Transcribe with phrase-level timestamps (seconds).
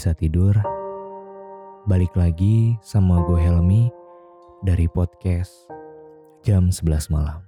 [0.00, 0.56] bisa tidur.
[1.84, 3.92] Balik lagi sama gue Helmi
[4.64, 5.52] dari podcast
[6.40, 7.44] jam 11 malam.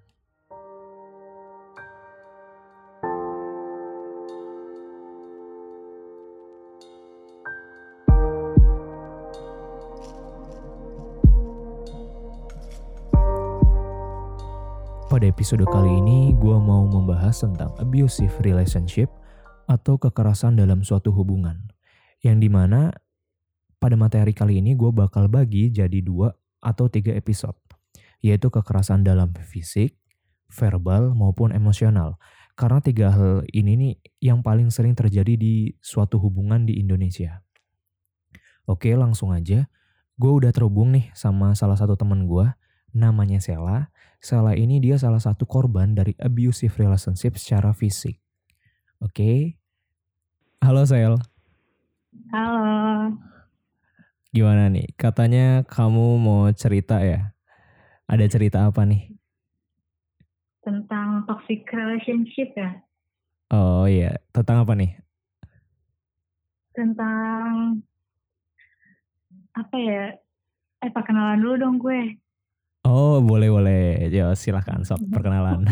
[15.09, 19.09] Pada episode kali ini, gue mau membahas tentang abusive relationship
[19.65, 21.72] atau kekerasan dalam suatu hubungan.
[22.23, 22.95] Yang di mana
[23.83, 26.31] pada materi kali ini gue bakal bagi jadi dua
[26.63, 27.59] atau tiga episode.
[28.23, 29.99] Yaitu kekerasan dalam fisik,
[30.47, 32.23] verbal, maupun emosional.
[32.55, 37.43] Karena tiga hal ini nih yang paling sering terjadi di suatu hubungan di Indonesia.
[38.71, 39.67] Oke langsung aja.
[40.15, 42.47] Gue udah terhubung nih sama salah satu temen gue.
[42.95, 43.91] Namanya Sela.
[44.23, 48.23] Sela ini dia salah satu korban dari abusive relationship secara fisik.
[49.03, 49.59] Oke.
[50.63, 51.32] Halo Sel.
[52.33, 53.13] Halo.
[54.33, 54.89] Gimana nih?
[54.97, 57.37] Katanya kamu mau cerita ya?
[58.09, 59.13] Ada cerita apa nih?
[60.65, 62.81] Tentang toxic relationship ya?
[63.53, 64.97] Oh iya, tentang apa nih?
[66.73, 67.85] Tentang
[69.53, 70.17] apa ya?
[70.81, 72.17] Eh perkenalan dulu dong gue.
[72.89, 75.69] Oh boleh boleh, ya silahkan sok perkenalan.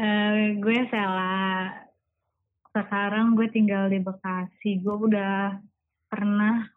[0.00, 1.91] uh, gue Sela.
[2.72, 4.80] Sekarang gue tinggal di Bekasi.
[4.80, 5.60] Gue udah
[6.08, 6.68] pernah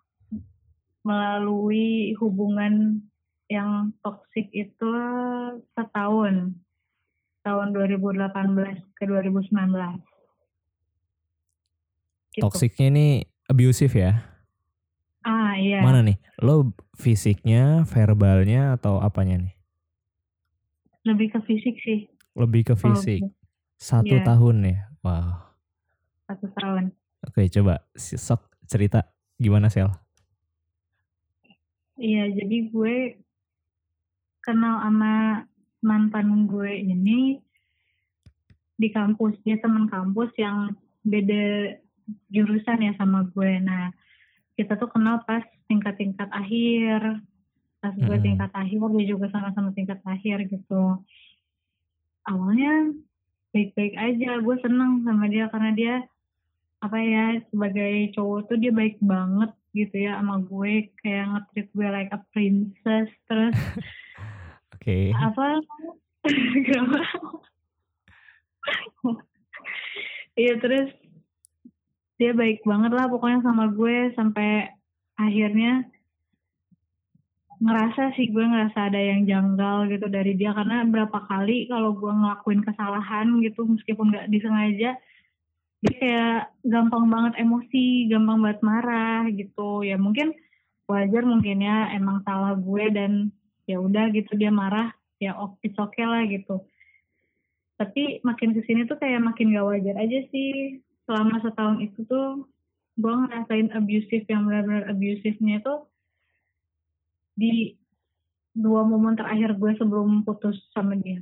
[1.07, 2.99] melalui hubungan
[3.47, 4.91] yang toksik itu
[5.71, 6.51] setahun.
[7.45, 10.01] Tahun 2018 ke 2019.
[12.33, 12.41] Gitu.
[12.41, 13.07] Toksiknya ini
[13.45, 14.17] abusive ya?
[15.21, 15.79] Ah iya.
[15.85, 16.17] Mana nih?
[16.41, 19.53] Lo fisiknya, verbalnya atau apanya nih?
[21.05, 22.09] Lebih ke fisik sih.
[22.33, 23.21] Lebih ke fisik.
[23.23, 23.31] Oh,
[23.77, 24.25] Satu yeah.
[24.25, 24.79] tahun ya?
[25.05, 25.44] Wow.
[26.25, 26.93] Satu tahun.
[27.25, 29.05] Oke coba sok cerita
[29.37, 29.89] gimana Sel?
[31.95, 32.95] Iya jadi gue
[34.45, 35.45] kenal sama
[35.81, 37.41] mantan gue ini
[38.75, 41.77] di kampus dia teman kampus yang beda
[42.29, 43.89] jurusan ya sama gue nah
[44.59, 47.21] kita tuh kenal pas tingkat-tingkat akhir
[47.79, 48.25] pas gue hmm.
[48.25, 50.99] tingkat akhir dia juga sama-sama tingkat akhir gitu
[52.27, 52.91] awalnya
[53.55, 55.95] baik-baik aja gue seneng sama dia karena dia
[56.83, 61.87] apa ya sebagai cowok tuh dia baik banget gitu ya sama gue kayak nge-treat gue
[61.91, 63.55] like a princess terus
[64.75, 64.81] Oke.
[64.81, 65.05] Okay.
[65.17, 65.45] Apa?
[70.35, 70.91] Iya terus
[72.19, 74.67] dia baik banget lah pokoknya sama gue sampai
[75.15, 75.87] akhirnya
[77.63, 82.11] ngerasa sih gue ngerasa ada yang janggal gitu dari dia karena berapa kali kalau gue
[82.11, 84.99] ngelakuin kesalahan gitu meskipun nggak disengaja
[85.85, 90.33] dia kayak gampang banget emosi gampang banget marah gitu ya mungkin
[90.89, 93.29] wajar mungkin ya emang salah gue dan
[93.69, 94.89] ya udah gitu dia marah
[95.21, 96.65] ya oke it's okay lah gitu
[97.77, 102.49] tapi makin ke sini tuh kayak makin gak wajar aja sih selama setahun itu tuh
[102.95, 105.75] gue ngerasain abusive yang benar-benar abusifnya itu
[107.35, 107.75] di
[108.55, 111.19] dua momen terakhir gue sebelum putus sama dia.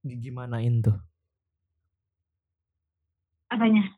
[0.00, 0.96] Gimanain tuh?
[3.52, 3.94] Apanya?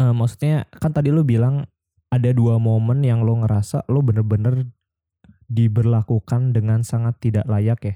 [0.00, 1.68] Uh, maksudnya kan tadi lu bilang
[2.10, 4.66] ada dua momen yang lo ngerasa lo bener-bener
[5.46, 7.94] diberlakukan dengan sangat tidak layak ya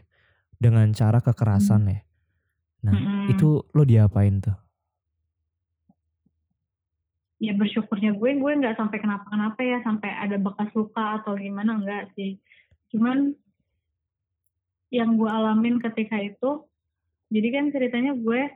[0.58, 1.92] dengan cara kekerasan hmm.
[1.92, 2.00] ya
[2.84, 3.32] nah hmm.
[3.34, 4.54] itu lo diapain tuh
[7.42, 12.08] ya bersyukurnya gue gue nggak sampai kenapa-kenapa ya sampai ada bekas luka atau gimana enggak
[12.14, 12.38] sih
[12.94, 13.34] cuman
[14.94, 16.62] yang gue alamin ketika itu
[17.34, 18.46] jadi kan ceritanya gue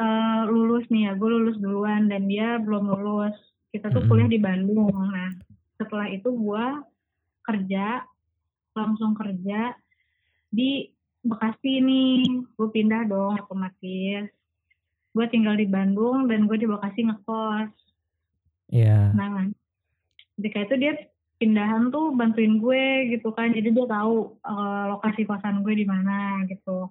[0.00, 3.36] uh, lulus nih ya gue lulus duluan dan dia belum lulus.
[3.70, 4.90] Kita tuh kuliah di Bandung.
[4.90, 5.36] Nah
[5.76, 6.64] setelah itu gue
[7.44, 8.02] kerja
[8.74, 9.76] langsung kerja
[10.48, 10.88] di
[11.20, 12.48] Bekasi nih.
[12.56, 14.26] Gue pindah dong otomatis.
[15.12, 17.70] Gue tinggal di Bandung dan gue di Bekasi ngekos.
[18.70, 19.12] Iya.
[19.12, 19.18] Yeah.
[19.18, 19.50] nah
[20.38, 20.92] ketika itu dia
[21.42, 23.52] pindahan tuh bantuin gue gitu kan.
[23.52, 26.88] Jadi dia tahu uh, lokasi kosan gue di mana gitu.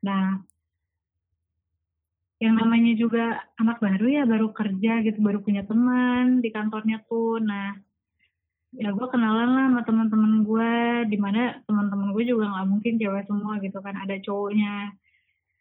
[0.00, 0.40] Nah
[2.40, 7.36] yang namanya juga anak baru ya baru kerja gitu baru punya teman di kantornya tuh.
[7.36, 7.76] Nah
[8.80, 10.72] ya gue kenalan lah sama teman-teman gue
[11.12, 14.96] di mana teman-teman gue juga nggak mungkin cewek semua gitu kan ada cowoknya.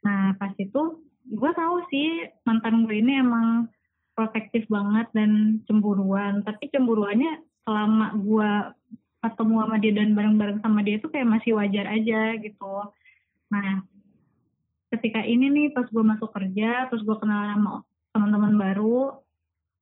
[0.07, 3.67] Nah pas itu gue tahu sih mantan gue ini emang
[4.15, 6.47] protektif banget dan cemburuan.
[6.47, 8.51] Tapi cemburuannya selama gue
[9.19, 12.75] ketemu sama dia dan bareng-bareng sama dia itu kayak masih wajar aja gitu.
[13.51, 13.83] Nah
[14.99, 17.73] ketika ini nih pas gue masuk kerja terus gue kenal sama
[18.11, 19.15] teman-teman baru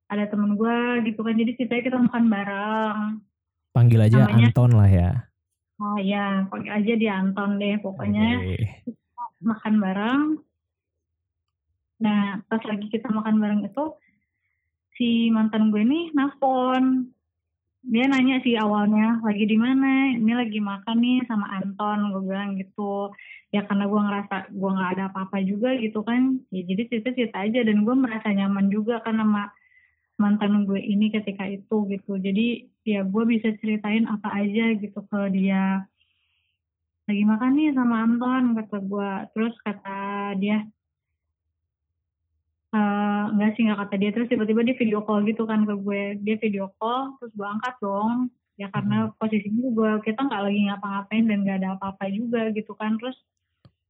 [0.07, 2.99] ada temen gue gitu kan jadi ceritanya kita makan bareng
[3.73, 5.09] Panggil aja Namanya- Anton lah ya.
[5.77, 8.61] oh ya panggil aja dia Anton deh pokoknya Oke.
[9.37, 10.21] makan bareng.
[11.97, 13.85] Nah, pas lagi kita makan bareng itu,
[14.93, 17.09] si mantan gue ini nelfon.
[17.87, 20.11] Dia nanya sih awalnya, lagi di mana?
[20.19, 23.15] Ini lagi makan nih sama Anton, gue bilang gitu.
[23.55, 26.35] Ya karena gue ngerasa gue nggak ada apa-apa juga gitu kan.
[26.51, 29.47] Ya jadi cerita-cerita aja dan gue merasa nyaman juga kan sama
[30.19, 32.19] mantan gue ini ketika itu gitu.
[32.19, 35.87] Jadi ya gue bisa ceritain apa aja gitu ke dia
[37.07, 40.67] lagi makan nih sama Anton kata gue terus kata dia
[43.33, 44.11] enggak sih nggak kata dia.
[44.15, 46.03] Terus tiba-tiba dia video call gitu kan ke gue.
[46.23, 48.31] Dia video call terus gue angkat dong.
[48.57, 52.97] Ya karena posisinya gue kita nggak lagi ngapa-ngapain dan nggak ada apa-apa juga gitu kan.
[52.97, 53.17] Terus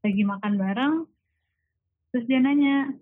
[0.05, 0.95] lagi makan bareng
[2.07, 2.95] terus dia nanya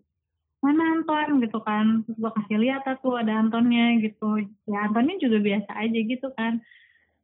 [0.66, 1.46] mana Anton?
[1.46, 2.04] gitu kan.
[2.06, 4.44] Terus gue kasih lihat tuh ada Antonnya gitu.
[4.66, 6.62] Ya Antonnya juga biasa aja gitu kan.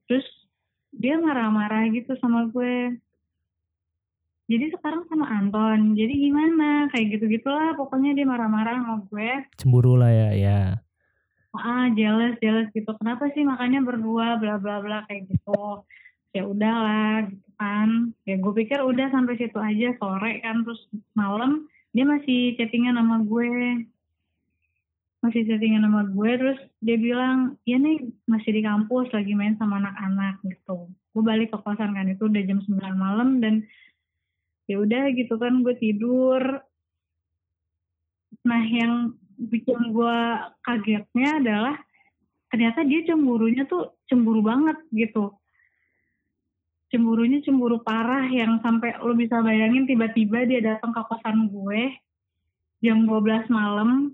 [0.06, 0.25] Terus
[0.92, 3.00] dia marah-marah gitu sama gue
[4.51, 5.95] jadi sekarang sama Anton.
[5.95, 6.92] Jadi gimana?
[6.92, 9.48] Kayak gitu gitulah pokoknya dia marah-marah sama gue.
[9.56, 10.62] Cemburu lah ya, ya.
[11.56, 12.92] ah jealous jealous gitu.
[13.00, 15.88] Kenapa sih makanya berdua bla bla bla kayak gitu.
[16.36, 17.89] Ya udahlah gitu kan.
[18.27, 20.68] Ya gue pikir udah sampai situ aja sore kan.
[20.68, 20.80] Terus
[21.15, 23.83] malam dia masih chattingan sama gue.
[25.24, 26.31] Masih chattingan sama gue.
[26.39, 30.92] Terus dia bilang ya nih masih di kampus lagi main sama anak-anak gitu.
[31.12, 32.07] Gue balik ke kosan kan.
[32.07, 33.68] Itu udah jam 9 malam dan
[34.71, 36.41] ya udah gitu kan gue tidur.
[38.47, 40.19] Nah yang bikin gue
[40.62, 41.75] kagetnya adalah
[42.51, 45.33] ternyata dia cemburunya tuh cemburu banget gitu.
[46.91, 51.95] Cemburunya cemburu parah yang sampai lo bisa bayangin tiba-tiba dia datang ke kosan gue
[52.83, 54.12] jam 12 malam.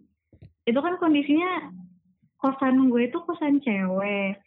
[0.67, 1.73] Itu kan kondisinya
[2.37, 4.37] kosan gue itu kosan cewek.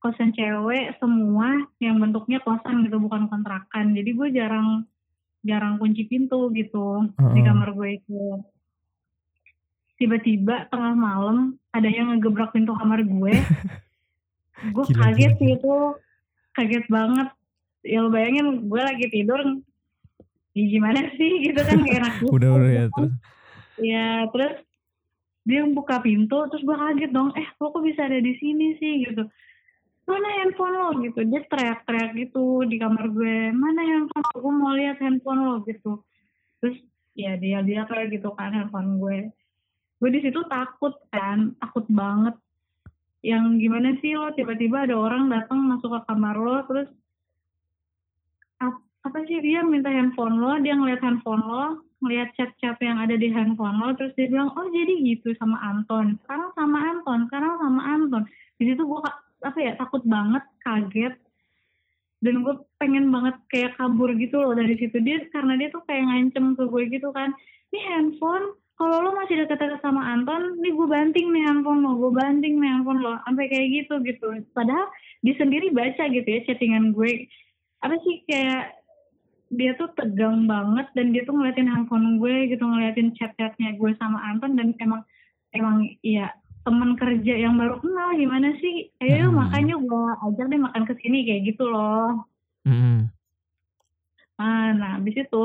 [0.00, 3.92] Kosan cewek semua yang bentuknya kosan gitu bukan kontrakan.
[3.92, 4.86] Jadi gue jarang
[5.40, 7.44] jarang kunci pintu gitu di Heeh.
[7.44, 8.24] kamar gue itu.
[10.00, 13.34] Tiba-tiba tengah malam ada yang ngegebrak pintu kamar gue.
[14.60, 15.74] Gue Gila, kaget gila, sih itu
[16.52, 17.28] kaget banget.
[17.80, 19.40] Ya lo bayangin gue lagi tidur.
[20.52, 21.48] Ya gimana sih?
[21.48, 22.28] Gitu kan gak enak gitu.
[22.28, 22.84] Udah, udah ya.
[22.92, 23.12] Terus.
[23.80, 24.54] ya terus
[25.48, 27.32] dia buka pintu terus gue kaget dong.
[27.40, 29.08] Eh lo kok bisa ada di sini sih?
[29.08, 29.24] Gitu
[30.10, 30.88] mana handphone lo?
[30.98, 31.20] Gitu.
[31.30, 34.36] Dia teriak-teriak gitu di kamar gue mana handphone lo?
[34.42, 36.02] Gue mau lihat handphone lo gitu.
[36.58, 36.76] Terus
[37.14, 39.18] ya dia lihat lah gitu kan handphone gue.
[40.02, 42.34] Gue di situ takut kan takut banget.
[43.22, 44.32] Yang gimana sih lo?
[44.34, 46.88] Tiba-tiba ada orang datang masuk ke kamar lo terus
[48.58, 49.38] ap- apa sih?
[49.38, 53.92] Dia minta handphone lo dia ngeliat handphone lo ngeliat chat-chat yang ada di handphone lo
[53.92, 56.16] terus dia bilang oh jadi gitu sama Anton.
[56.24, 58.22] Sekarang sama Anton sekarang sama Anton.
[58.56, 59.00] Di situ gue
[59.44, 61.14] apa ya takut banget kaget.
[62.20, 65.00] Dan gue pengen banget kayak kabur gitu loh dari situ.
[65.00, 67.32] Dia karena dia tuh kayak ngancem ke gue gitu kan.
[67.72, 72.12] Ini handphone kalau lo masih deket-deket sama Anton nih gue banting nih handphone lo gue
[72.16, 74.26] banting nih handphone lo sampai kayak gitu gitu.
[74.56, 74.88] Padahal
[75.20, 77.28] dia sendiri baca gitu ya chattingan gue.
[77.84, 78.80] Apa sih kayak
[79.50, 84.16] dia tuh tegang banget dan dia tuh ngeliatin handphone gue gitu ngeliatin chat-chatnya gue sama
[84.30, 85.02] Anton dan emang
[85.50, 86.30] emang iya
[86.60, 89.40] teman kerja yang baru kenal gimana sih ayo Hmm.
[89.40, 92.28] makanya gue ajak deh makan ke sini kayak gitu loh
[92.68, 93.08] Mm-mm.
[94.40, 95.44] Ah, nah habis itu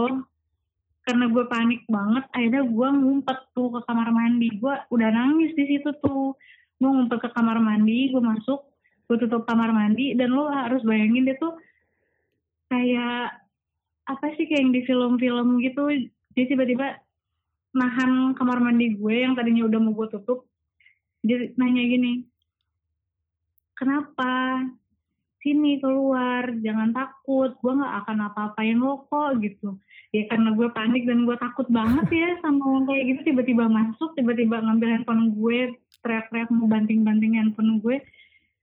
[1.05, 4.49] karena gue panik banget, akhirnya gue ngumpet tuh ke kamar mandi.
[4.57, 6.33] Gue udah nangis di situ tuh.
[6.81, 8.63] Gue ngumpet ke kamar mandi, gue masuk,
[9.05, 11.59] gue tutup kamar mandi, dan lo harus bayangin dia tuh
[12.73, 13.37] kayak
[14.09, 15.91] apa sih kayak yang di film-film gitu.
[16.33, 16.97] Dia tiba-tiba
[17.75, 20.49] nahan kamar mandi gue yang tadinya udah mau gue tutup.
[21.25, 22.21] Dia nanya gini,
[23.73, 24.61] kenapa?
[25.45, 29.77] sini keluar jangan takut gue nggak akan apa-apain lo kok gitu
[30.09, 34.17] ya karena gue panik dan gue takut banget ya sama yang kayak gitu tiba-tiba masuk
[34.17, 38.01] tiba-tiba ngambil handphone gue teriak-teriak mau banting-banting handphone gue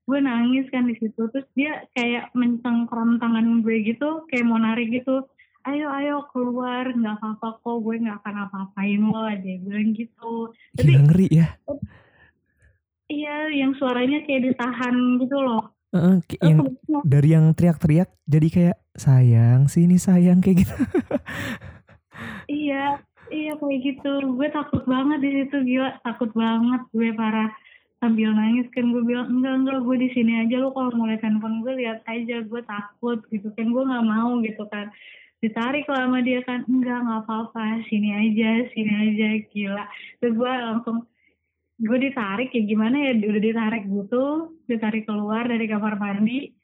[0.02, 4.90] gue nangis kan di situ terus dia kayak mencengkram tangan gue gitu kayak mau narik
[4.90, 5.22] gitu
[5.62, 10.98] ayo ayo keluar nggak apa-apa kok gue nggak akan apa-apain lo dia bilang gitu tapi
[10.98, 11.54] ngeri ya.
[13.12, 15.76] Iya yang suaranya kayak ditahan gitu loh.
[15.92, 16.58] Terus yang
[17.04, 20.76] dari yang teriak-teriak jadi kayak sayang sini sayang kayak gitu.
[22.48, 24.12] Iya, iya kayak gitu.
[24.36, 27.52] Gue takut banget di situ gila, takut banget gue parah.
[28.00, 30.58] Sambil nangis kan gue bilang enggak enggak gue di sini aja.
[30.58, 32.40] Lo kalau mau lihat handphone gue lihat aja.
[32.44, 33.68] Gue takut gitu kan.
[33.68, 34.88] Gue nggak mau gitu kan.
[35.42, 36.62] ditarik lah sama dia kan.
[36.70, 37.84] Enggak nggak apa-apa.
[37.90, 39.28] Sini aja sini aja.
[39.50, 39.84] Gila.
[40.22, 41.04] Terus gue langsung
[41.82, 46.54] gue ditarik ya gimana ya udah ditarik gitu ditarik keluar dari kamar mandi.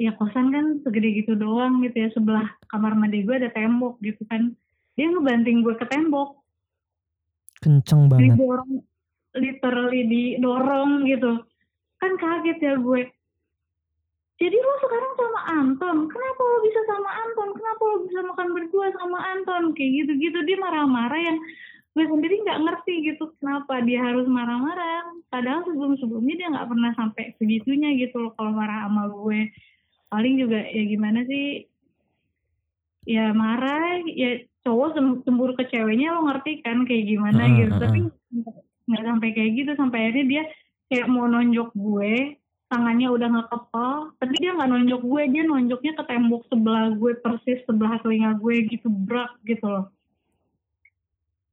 [0.00, 4.24] Ya kosan kan segede gitu doang gitu ya sebelah kamar mandi gue ada tembok gitu
[4.24, 4.56] kan.
[4.96, 6.40] Dia ngebanting gue ke tembok.
[7.60, 8.40] Kenceng banget.
[8.40, 8.72] Didorong
[9.36, 11.44] literally didorong gitu.
[12.00, 13.04] Kan kaget ya gue.
[14.40, 17.48] Jadi lo sekarang sama Anton kenapa lo bisa sama Anton?
[17.52, 19.76] Kenapa lo bisa makan berdua sama Anton?
[19.76, 21.36] Kayak gitu-gitu dia marah-marah yang
[21.90, 25.10] gue sendiri nggak ngerti gitu kenapa dia harus marah-marah.
[25.26, 29.50] Padahal sebelum-sebelumnya dia nggak pernah sampai segitunya gitu loh kalau marah sama gue.
[30.10, 31.66] Paling juga ya gimana sih?
[33.06, 37.74] Ya marah ya cowok cemburu ke ceweknya lo ngerti kan kayak gimana uh, gitu.
[37.74, 37.98] Tapi
[38.90, 40.42] nggak sampai kayak gitu sampai akhirnya dia
[40.90, 42.38] kayak mau nonjok gue
[42.70, 47.12] tangannya udah nggak kepal tapi dia nggak nonjok gue dia nonjoknya ke tembok sebelah gue
[47.22, 49.86] persis sebelah telinga gue gitu berat gitu loh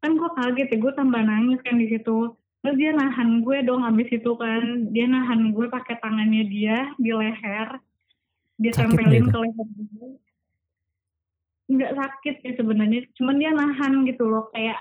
[0.08, 2.32] kan gue kaget ya gue tambah nangis kan di situ.
[2.64, 4.88] Terus dia nahan gue dong habis itu kan.
[4.96, 7.76] Dia nahan gue pakai tangannya dia di leher.
[8.56, 10.10] Dia sakit tempelin ke leher gue.
[11.68, 14.80] Nggak sakit sih sebenarnya cuman dia nahan gitu loh kayak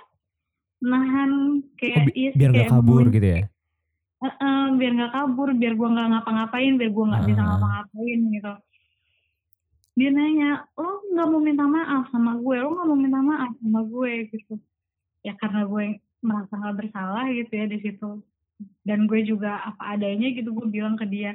[0.78, 3.42] nahan kayak oh, bi biar nggak kabur gitu ya?
[4.22, 7.26] Uh, uh, biar nggak kabur biar gue nggak ngapa-ngapain biar gue nggak uh.
[7.26, 8.54] bisa ngapa-ngapain gitu.
[9.98, 12.56] Dia nanya lo nggak mau minta maaf sama gue?
[12.62, 14.30] Lo nggak mau minta maaf sama gue?
[14.30, 14.54] Gitu
[15.26, 18.10] ya karena gue merasa nggak bersalah gitu ya di situ.
[18.86, 21.34] Dan gue juga apa adanya gitu gue bilang ke dia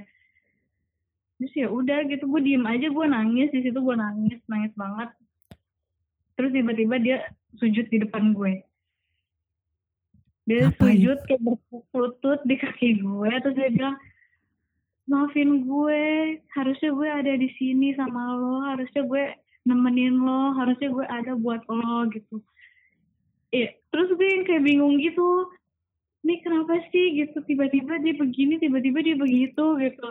[1.35, 2.23] terus ya udah gitu.
[2.31, 5.09] Gue diem aja gue nangis di situ gue nangis nangis banget.
[6.39, 7.17] Terus tiba-tiba dia
[7.59, 8.63] sujud di depan gue.
[10.47, 10.79] Dia Ngapain?
[10.79, 11.41] sujud kayak
[11.91, 13.97] berlutut di kaki gue terus dia bilang
[15.05, 16.01] maafin gue
[16.55, 19.23] harusnya gue ada di sini sama lo harusnya gue
[19.67, 22.41] nemenin lo harusnya gue ada buat lo gitu
[23.51, 25.51] iya terus gue yang kayak bingung gitu
[26.21, 27.17] ini kenapa sih?
[27.17, 30.07] Gitu tiba-tiba dia begini tiba-tiba dia begitu gitu.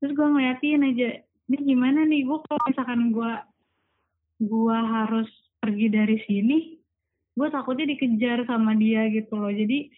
[0.00, 1.08] Terus gue ngeliatin aja
[1.52, 2.24] ini gimana nih?
[2.24, 3.32] Gue kalau misalkan gue
[4.36, 5.28] gue harus
[5.60, 6.58] pergi dari sini
[7.36, 9.52] gue takutnya dikejar sama dia gitu loh.
[9.52, 9.92] Jadi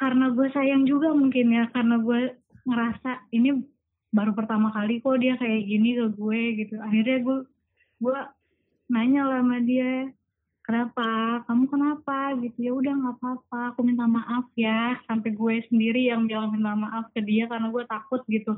[0.00, 3.52] karena gue sayang juga mungkin ya karena gue ngerasa ini
[4.08, 6.74] baru pertama kali kok dia kayak gini ke gue gitu.
[6.80, 7.38] Akhirnya gue
[8.00, 8.18] gue
[8.88, 10.08] nanya lah sama dia
[10.68, 11.08] kenapa?
[11.48, 12.36] Kamu kenapa?
[12.44, 12.68] Gitu.
[12.68, 13.60] Ya udah nggak apa-apa.
[13.72, 15.00] Aku minta maaf ya.
[15.08, 18.52] Sampai gue sendiri yang bilang minta maaf ke dia karena gue takut gitu.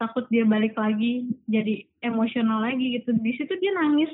[0.00, 3.12] Takut dia balik lagi jadi emosional lagi gitu.
[3.12, 4.08] Di situ dia nangis.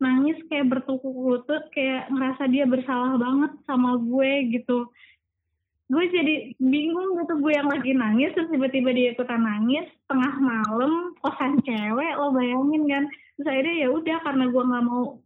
[0.00, 4.88] Nangis kayak bertukuk lutut kayak ngerasa dia bersalah banget sama gue gitu.
[5.86, 9.84] Gue jadi bingung gitu gue yang lagi nangis terus tiba-tiba dia ikutan nangis.
[10.08, 13.04] Tengah malam kosan cewek lo bayangin kan.
[13.36, 15.20] Terus akhirnya ya udah karena gue nggak mau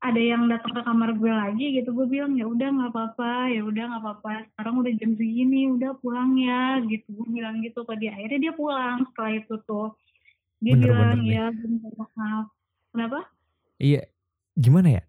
[0.00, 3.60] ada yang datang ke kamar gue lagi gitu gue bilang ya udah nggak apa-apa ya
[3.60, 7.94] udah nggak apa-apa sekarang udah jam segini udah pulang ya gitu gue bilang gitu ke
[8.00, 9.92] dia akhirnya dia pulang setelah itu tuh
[10.60, 11.44] dia bener, bilang bener, ya
[12.16, 12.46] maaf
[12.96, 13.20] kenapa
[13.80, 14.04] Iya,
[14.52, 15.02] gimana ya?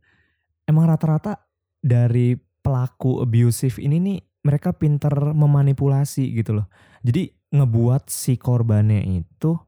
[0.63, 1.43] Emang rata-rata
[1.83, 6.71] dari pelaku abusive ini nih mereka pinter memanipulasi gitu loh.
[7.03, 9.59] Jadi ngebuat si korbannya itu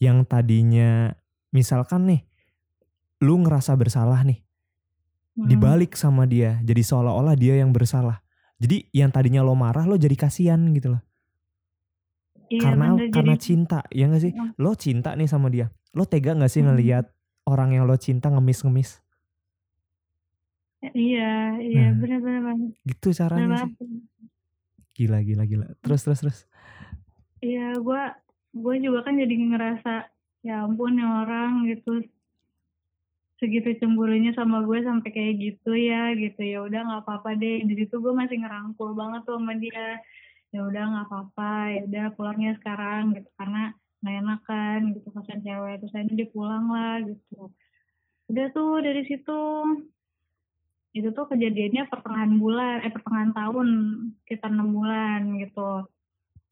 [0.00, 1.12] yang tadinya
[1.52, 2.22] misalkan nih
[3.20, 4.40] lu ngerasa bersalah nih.
[5.48, 8.20] Dibalik sama dia jadi seolah-olah dia yang bersalah.
[8.60, 11.02] Jadi yang tadinya lo marah lo jadi kasihan gitu loh.
[12.50, 14.32] Iya, karena bener, karena jadi, cinta ya gak sih?
[14.34, 14.52] Hmm.
[14.58, 15.70] Lo cinta nih sama dia.
[15.94, 16.74] Lo tega gak sih hmm.
[16.74, 17.04] ngelihat
[17.46, 19.00] orang yang lo cinta ngemis-ngemis.
[20.80, 22.70] Iya, iya nah, benar-benar banget.
[22.88, 23.72] Gitu caranya sih.
[24.98, 25.66] Gila, gila, gila.
[25.80, 26.38] Terus, terus, terus.
[27.40, 28.02] Iya, gue
[28.50, 30.10] gue juga kan jadi ngerasa
[30.42, 32.02] ya ampun ya orang gitu
[33.40, 36.40] segitu cemburunya sama gue sampai kayak gitu ya gitu.
[36.44, 37.64] Ya udah nggak apa-apa deh.
[37.64, 39.98] Di situ gue masih ngerangkul banget tuh sama dia.
[40.52, 41.52] Ya udah nggak apa-apa.
[41.72, 43.28] Ya udah pulangnya sekarang gitu.
[43.40, 43.72] Karena
[44.04, 45.80] nggak enak kan gitu kosan cewek.
[45.80, 47.40] Terus akhirnya dia pulang lah gitu.
[48.28, 49.40] Udah tuh dari situ
[50.90, 53.68] itu tuh kejadiannya pertengahan bulan eh pertengahan tahun
[54.28, 55.88] kita enam bulan gitu.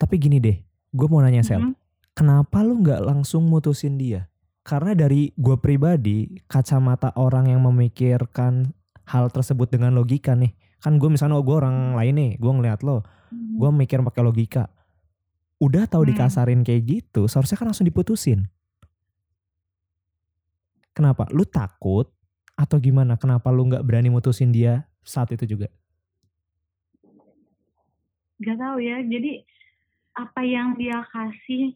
[0.00, 0.56] Tapi gini deh
[0.88, 1.60] gue mau nanya sel.
[1.60, 1.76] Mm -hmm.
[2.16, 4.30] kenapa lu nggak langsung mutusin dia
[4.68, 8.76] karena dari gue pribadi kacamata orang yang memikirkan
[9.08, 10.52] hal tersebut dengan logika nih
[10.84, 13.00] kan gue misalnya oh, gue orang lain nih gue ngeliat lo
[13.32, 14.68] gue mikir pakai logika
[15.58, 16.10] udah tahu hmm.
[16.14, 18.46] dikasarin kayak gitu, seharusnya kan langsung diputusin.
[20.94, 21.30] Kenapa?
[21.30, 22.10] Lu takut
[22.58, 23.14] atau gimana?
[23.18, 25.70] Kenapa lu nggak berani mutusin dia saat itu juga?
[28.38, 29.02] Gak tahu ya.
[29.02, 29.42] Jadi
[30.14, 31.74] apa yang dia kasih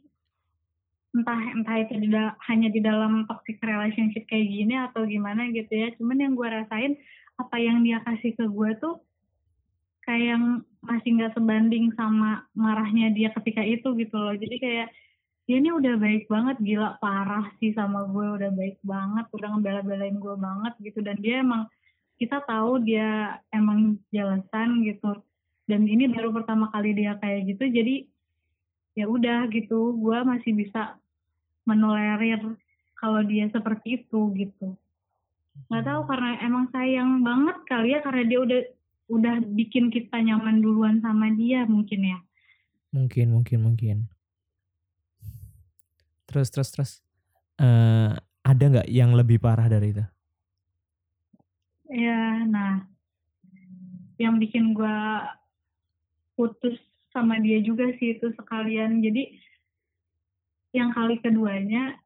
[1.12, 2.08] entah entah itu di
[2.48, 5.92] hanya di dalam toxic relationship kayak gini atau gimana gitu ya.
[6.00, 6.96] Cuman yang gue rasain
[7.36, 8.96] apa yang dia kasih ke gue tuh
[10.08, 10.44] kayak yang
[10.82, 14.32] masih nggak sebanding sama marahnya dia ketika itu gitu loh.
[14.32, 14.88] Jadi kayak
[15.44, 20.16] dia ini udah baik banget gila parah sih sama gue udah baik banget udah ngebela-belain
[20.16, 21.04] gue banget gitu.
[21.04, 21.68] Dan dia emang
[22.16, 25.20] kita tahu dia emang jelasan gitu.
[25.68, 28.08] Dan ini baru pertama kali dia kayak gitu jadi
[28.92, 31.00] ya udah gitu gue masih bisa
[31.68, 32.58] menolerir
[32.98, 34.78] kalau dia seperti itu gitu.
[35.68, 38.60] Nggak tahu karena emang sayang banget kali ya karena dia udah
[39.12, 42.18] udah bikin kita nyaman duluan sama dia mungkin ya.
[42.92, 43.96] Mungkin mungkin mungkin.
[46.28, 46.92] Terus terus terus.
[47.60, 50.04] Uh, ada nggak yang lebih parah dari itu?
[51.92, 52.88] Ya nah.
[54.16, 54.98] Yang bikin gue
[56.38, 56.78] putus
[57.12, 59.04] sama dia juga sih itu sekalian.
[59.04, 59.36] Jadi
[60.72, 61.96] yang kali keduanya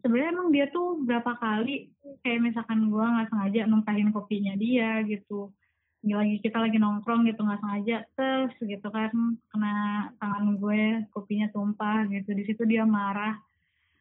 [0.00, 1.92] sebenarnya emang dia tuh berapa kali
[2.24, 5.52] kayak misalkan gue nggak sengaja numpahin kopinya dia gitu.
[6.02, 9.12] Lagi kita lagi nongkrong gitu nggak sengaja terus gitu kan
[9.52, 9.74] kena
[10.18, 12.32] tangan gue kopinya tumpah gitu.
[12.32, 13.36] Di situ dia marah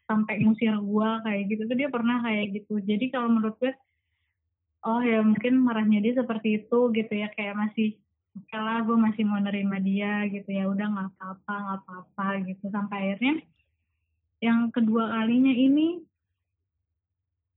[0.07, 1.61] sampai ngusir gue kayak gitu.
[1.67, 2.79] Tuh dia pernah kayak gitu.
[2.79, 3.73] Jadi kalau menurut gue
[4.81, 7.27] oh ya mungkin marahnya dia seperti itu gitu ya.
[7.35, 7.97] Kayak masih
[8.37, 8.57] oke
[8.87, 10.69] gue masih mau nerima dia gitu ya.
[10.69, 12.65] Udah nggak apa-apa nggak apa-apa gitu.
[12.69, 13.43] Sampai akhirnya
[14.41, 16.01] yang kedua kalinya ini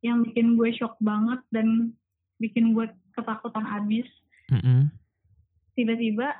[0.04, 1.96] yang bikin gue shock banget dan
[2.36, 4.04] bikin gue ketakutan abis
[4.52, 4.92] mm-hmm.
[5.72, 6.36] tiba-tiba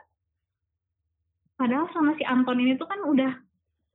[1.56, 3.32] padahal sama si Anton ini tuh kan udah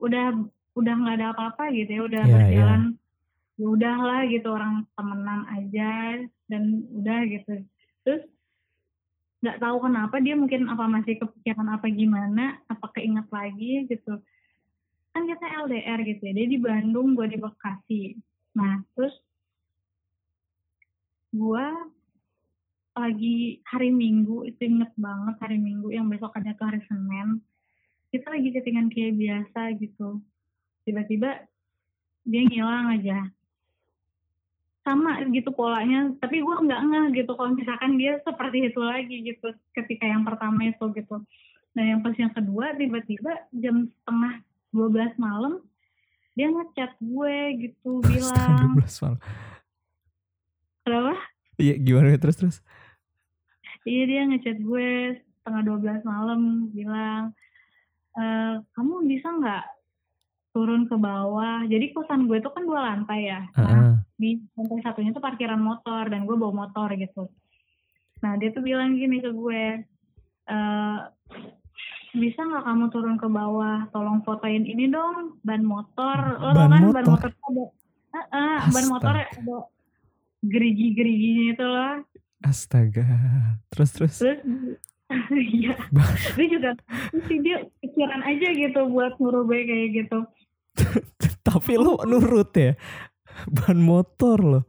[0.01, 0.25] udah
[0.73, 3.59] udah nggak ada apa-apa gitu ya udah yeah, berjalan yeah.
[3.59, 5.93] ya udahlah gitu orang temenan aja
[6.49, 7.53] dan udah gitu
[8.07, 8.23] terus
[9.39, 14.19] nggak tahu kenapa dia mungkin apa masih kepikiran apa gimana apa keinget lagi gitu
[15.13, 18.01] kan kita LDR gitu ya dia di Bandung gue di Bekasi.
[18.55, 19.15] Nah terus
[21.33, 21.65] gue
[22.99, 27.39] lagi hari Minggu itu inget banget hari Minggu yang besok ada tuh hari Senin.
[28.09, 30.19] Kita lagi chattingan kayak biasa gitu.
[30.83, 31.45] Tiba-tiba
[32.25, 33.29] dia ngilang aja.
[34.83, 39.53] Sama gitu polanya tapi gue nggak ngeh gitu kalau misalkan dia seperti itu lagi gitu
[39.77, 41.21] ketika yang pertama itu gitu.
[41.77, 44.41] Nah yang pas yang kedua tiba-tiba jam setengah
[44.71, 45.63] 12 malam
[46.37, 49.19] dia ngechat gue gitu bilang 12 malam.
[50.87, 51.15] Kenapa?
[51.59, 52.15] Iya gimana?
[52.15, 52.57] Terus terus.
[53.83, 57.35] Iya dia ngechat gue setengah 12 malam bilang
[58.15, 58.23] e,
[58.71, 59.65] kamu bisa nggak
[60.55, 61.67] turun ke bawah?
[61.67, 63.41] Jadi kosan gue itu kan dua lantai ya.
[63.53, 67.31] Uh -uh di lantai satunya tuh parkiran motor dan gue bawa motor gitu.
[68.19, 69.63] Nah dia tuh bilang gini ke gue
[70.43, 70.57] e,
[72.15, 73.85] bisa nggak kamu turun ke bawah?
[73.93, 76.17] Tolong fotoin ini dong ban motor.
[76.41, 76.93] Lo ban kan motor.
[76.93, 77.63] ban motor ada
[78.09, 79.57] uh, uh, ban motor ada
[80.45, 81.95] gerigi-geriginya itu loh.
[82.41, 83.05] Astaga.
[83.73, 84.15] Terus terus?
[84.17, 84.39] Terus?
[85.33, 85.73] Iya.
[86.37, 86.69] Dia juga
[87.25, 90.21] sih dia pikiran aja gitu buat gue kayak gitu.
[91.49, 92.77] Tapi lo nurut ya?
[93.49, 94.63] Ban motor loh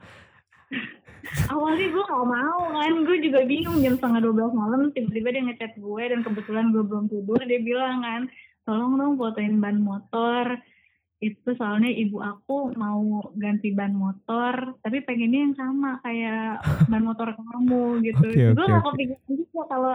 [1.50, 2.92] awalnya gue gak mau kan.
[3.06, 6.82] Gue juga bingung jam setengah dua belas malam tiba-tiba dia ngechat gue dan kebetulan gue
[6.82, 8.22] belum tidur dia bilang kan
[8.66, 10.58] tolong dong fotoin ban motor.
[11.20, 17.36] Itu soalnya ibu aku mau ganti ban motor tapi pengennya yang sama kayak ban motor
[17.36, 18.26] kamu gitu.
[18.32, 19.94] Okay, gue okay, gak kepikiran juga kalau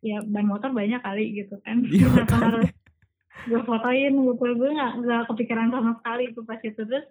[0.00, 1.84] ya ban motor banyak kali gitu kan.
[1.84, 2.68] Iya, harus
[3.44, 4.12] gue fotoin?
[4.16, 6.80] Gitu gue gak, gak kepikiran sama sekali itu pas itu.
[6.80, 7.04] Terus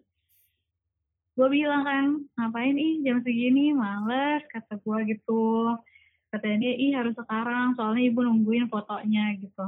[1.33, 2.05] gue bilang kan
[2.37, 5.73] ngapain ih jam segini males kata gue gitu.
[6.29, 9.65] Katanya dia ih harus sekarang soalnya ibu nungguin fotonya gitu.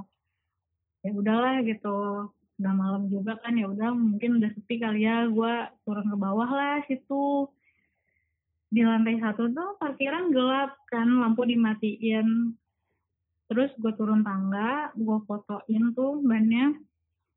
[1.06, 5.54] Ya udahlah gitu udah malam juga kan ya udah mungkin udah sepi kali ya gue
[5.86, 7.50] turun ke bawah lah situ.
[8.70, 12.54] Di lantai satu tuh parkiran gelap kan lampu dimatiin.
[13.50, 16.78] Terus gue turun tangga gue fotoin tuh bannya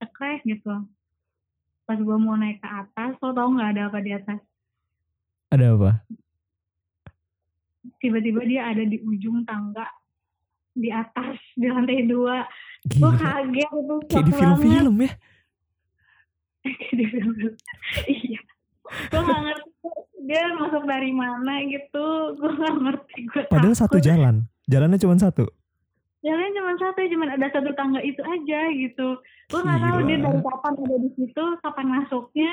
[0.00, 0.84] cekrek gitu
[1.88, 4.36] pas gue mau naik ke atas lo tau nggak ada apa di atas?
[5.48, 6.04] Ada apa?
[7.96, 9.88] Tiba-tiba dia ada di ujung tangga
[10.76, 12.44] di atas di lantai dua.
[12.84, 15.10] Gue kaget itu kayak di film-film ya.
[16.92, 17.32] Di film
[18.04, 18.40] iya.
[19.08, 19.88] Gue gak ngerti
[20.28, 22.06] dia masuk dari mana gitu.
[22.36, 23.80] Gue gak ngerti gue padahal takut.
[23.80, 24.44] satu jalan.
[24.68, 25.48] Jalannya cuma satu
[26.18, 29.08] jalannya cuma satu cuma ada satu tangga itu aja gitu.
[29.48, 32.50] Gue nggak tahu dia dari kapan ada di situ kapan masuknya.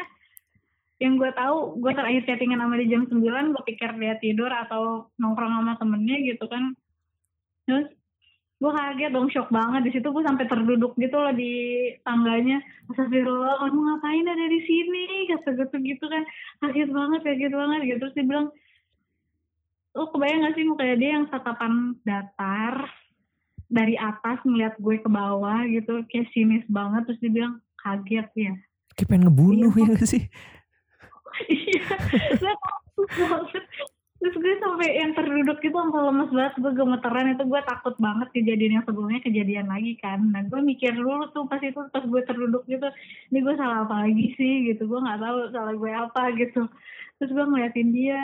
[1.02, 5.12] Yang gue tahu gue terakhir chattingan sama dia jam 9 gue pikir dia tidur atau
[5.18, 6.78] nongkrong sama temennya gitu kan.
[7.66, 7.90] Terus
[8.62, 9.82] gue kaget dong shock banget.
[9.90, 11.54] Di situ gue sampai terduduk gitu loh di
[12.06, 12.62] tangganya.
[12.94, 15.04] Astagfirullah kamu ngapain ada di sini?
[15.34, 16.24] Kata gitu gitu kan.
[16.64, 17.98] Kaget banget kaget banget gitu.
[18.06, 18.48] Terus dia bilang
[19.96, 22.84] lo kebayang gak sih kayak dia yang tatapan datar
[23.70, 28.54] dari atas ngeliat gue ke bawah gitu kayak sinis banget terus dia bilang kaget ya
[28.96, 29.84] kayak pengen ngebunuh Iya.
[29.84, 30.24] ya gak sih?
[31.52, 31.84] Iya
[34.26, 38.28] terus gue sampai yang terduduk itu sampai lemes banget gue gemeteran itu gue takut banget
[38.34, 40.18] kejadian yang sebelumnya kejadian lagi kan.
[40.34, 42.88] Nah gue mikir dulu tuh pas itu pas gue terduduk gitu
[43.30, 46.62] ini gue salah apa lagi sih gitu gue nggak tahu salah gue apa gitu.
[47.22, 48.22] Terus gue ngeliatin dia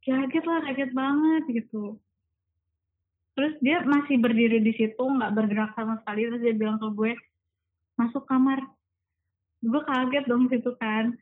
[0.00, 2.00] kaget lah kaget banget gitu
[3.32, 6.28] terus dia masih berdiri di situ nggak bergerak sama sekali.
[6.28, 7.12] Terus dia bilang ke gue
[7.96, 8.60] masuk kamar.
[9.62, 11.16] Gue kaget dong situ kan.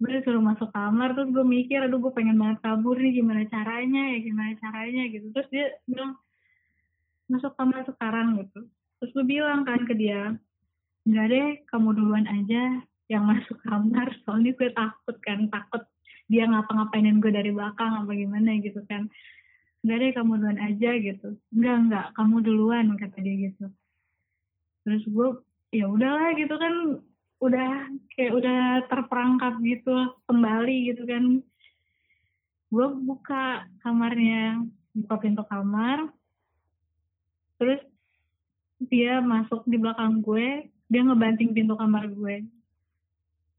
[0.00, 4.02] Gue disuruh masuk kamar terus gue mikir aduh gue pengen banget kabur nih gimana caranya
[4.16, 5.26] ya gimana caranya gitu.
[5.34, 6.16] Terus dia bilang
[7.26, 8.66] masuk kamar sekarang gitu.
[9.00, 10.34] Terus gue bilang kan ke dia
[11.08, 15.82] enggak deh kamu duluan aja yang masuk kamar soalnya gue takut kan takut
[16.30, 19.10] dia ngapa-ngapainin gue dari belakang apa gimana gitu kan
[19.80, 21.28] enggak deh kamu duluan aja gitu.
[21.52, 23.66] Enggak enggak kamu duluan kata dia gitu.
[24.84, 25.28] Terus gue
[25.72, 26.74] ya udahlah gitu kan
[27.40, 28.60] udah kayak udah
[28.92, 29.96] terperangkap gitu
[30.28, 31.24] kembali gitu kan.
[32.70, 36.12] Gue buka kamarnya buka pintu kamar.
[37.56, 37.80] Terus
[38.80, 42.44] dia masuk di belakang gue dia ngebanting pintu kamar gue.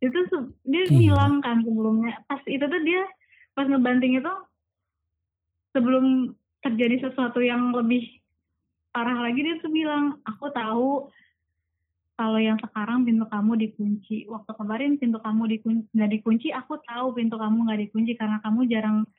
[0.01, 0.19] Itu
[0.65, 2.21] dia hilang kan sebelumnya.
[2.29, 3.05] Pas itu tuh dia
[3.57, 4.33] pas ngebanting itu
[5.71, 8.21] sebelum terjadi sesuatu yang lebih
[8.91, 11.09] parah lagi dia tuh bilang aku tahu
[12.19, 14.29] kalau yang sekarang pintu kamu dikunci.
[14.29, 18.69] Waktu kemarin pintu kamu dikunci nggak dikunci aku tahu pintu kamu nggak dikunci karena kamu
[18.69, 19.09] jarang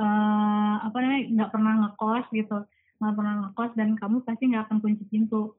[0.00, 2.58] eh, apa namanya nggak pernah ngekos gitu.
[2.96, 5.52] Nggak pernah ngekos dan kamu pasti nggak akan kunci pintu.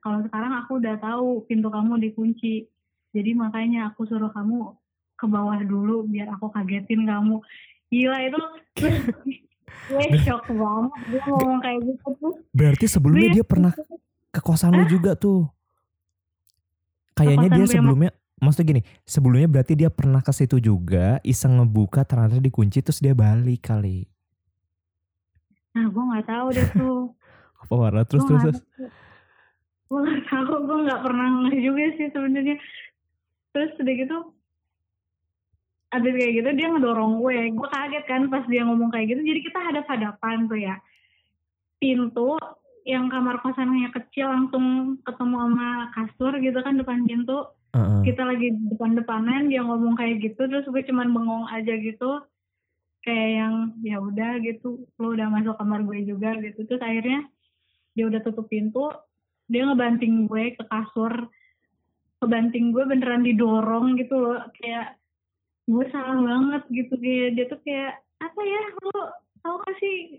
[0.00, 2.66] Kalau sekarang aku udah tahu pintu kamu dikunci.
[3.14, 4.74] Jadi makanya aku suruh kamu
[5.14, 7.38] ke bawah dulu biar aku kagetin kamu.
[7.94, 8.42] Gila itu
[9.90, 12.32] gue shock banget gue ngomong kayak gitu tuh.
[12.54, 13.72] Berarti sebelumnya dia pernah
[14.30, 15.50] ke kosan lu juga tuh.
[17.18, 22.40] Kayaknya dia sebelumnya maksudnya gini sebelumnya berarti dia pernah ke situ juga iseng ngebuka ternyata
[22.40, 24.08] dikunci terus dia balik kali.
[25.76, 27.12] Nah gue nggak tahu deh tuh.
[27.60, 28.56] Apa warna terus terus,
[29.90, 32.56] gue nggak tahu gue nggak pernah juga sih sebenarnya.
[33.52, 34.18] Terus udah gitu
[35.90, 37.38] abis kayak gitu dia ngedorong gue.
[37.50, 39.20] Gue kaget kan pas dia ngomong kayak gitu.
[39.26, 40.76] Jadi kita hadap hadapan tuh ya.
[41.82, 42.38] Pintu
[42.86, 47.50] yang kamar kosannya kecil langsung ketemu sama kasur gitu kan depan pintu.
[47.70, 48.02] Heeh.
[48.02, 50.46] kita lagi depan-depanan dia ngomong kayak gitu.
[50.46, 52.22] Terus gue cuman bengong aja gitu.
[53.02, 54.86] Kayak yang ya udah gitu.
[54.98, 56.66] Lo udah masuk kamar gue juga gitu.
[56.66, 57.26] Terus akhirnya
[57.94, 58.90] dia udah tutup pintu.
[59.50, 61.30] Dia ngebanting gue ke kasur.
[62.22, 64.38] Ngebanting gue beneran didorong gitu loh.
[64.58, 64.99] Kayak
[65.70, 69.00] gue salah banget gitu kayak dia tuh kayak apa ya lo
[69.40, 70.18] tau gak sih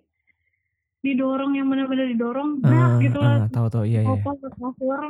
[1.01, 2.61] didorong yang bener-bener didorong?
[2.61, 4.15] Berat Ah, gitu loh ah, tahu tahu iya iya.
[4.21, 5.01] Kasur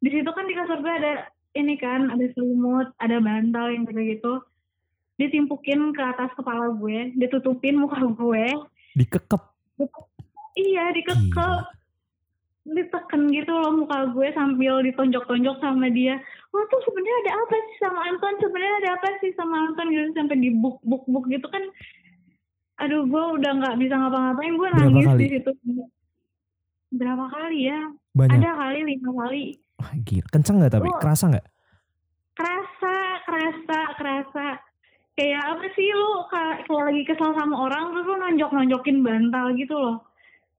[0.00, 1.12] di situ kan di kasur gue ada
[1.56, 4.32] ini kan ada selimut ada bantal yang gitu gitu
[5.20, 8.44] ditimpukin ke atas kepala gue ditutupin muka gue.
[8.96, 9.42] Dikekep.
[10.56, 11.79] Iya dikekel Gila.
[12.62, 16.20] Diteken gitu loh muka gue sambil ditonjok-tonjok sama dia.
[16.50, 18.34] Lo tuh sebenarnya ada apa sih sama Anton?
[18.36, 21.64] Sebenarnya ada apa sih sama Anton gitu sampai di buk buk buk gitu kan?
[22.78, 24.52] Aduh gue udah nggak bisa ngapa-ngapain.
[24.52, 25.18] Gue Berapa nangis kali?
[25.18, 25.50] di situ.
[26.90, 27.80] Berapa kali ya?
[28.12, 28.36] Banyak.
[28.36, 29.44] Ada kali lima kali.
[29.78, 30.26] Wah, gila.
[30.28, 30.88] Kenceng nggak tapi?
[30.88, 30.98] Oh.
[31.00, 31.46] kerasa nggak?
[32.34, 32.94] Kerasa
[33.24, 34.46] kerasa kerasa.
[35.12, 39.52] Kayak apa sih lu ka- kayak lagi kesel sama orang terus lu nonjok nonjokin bantal
[39.52, 39.96] gitu loh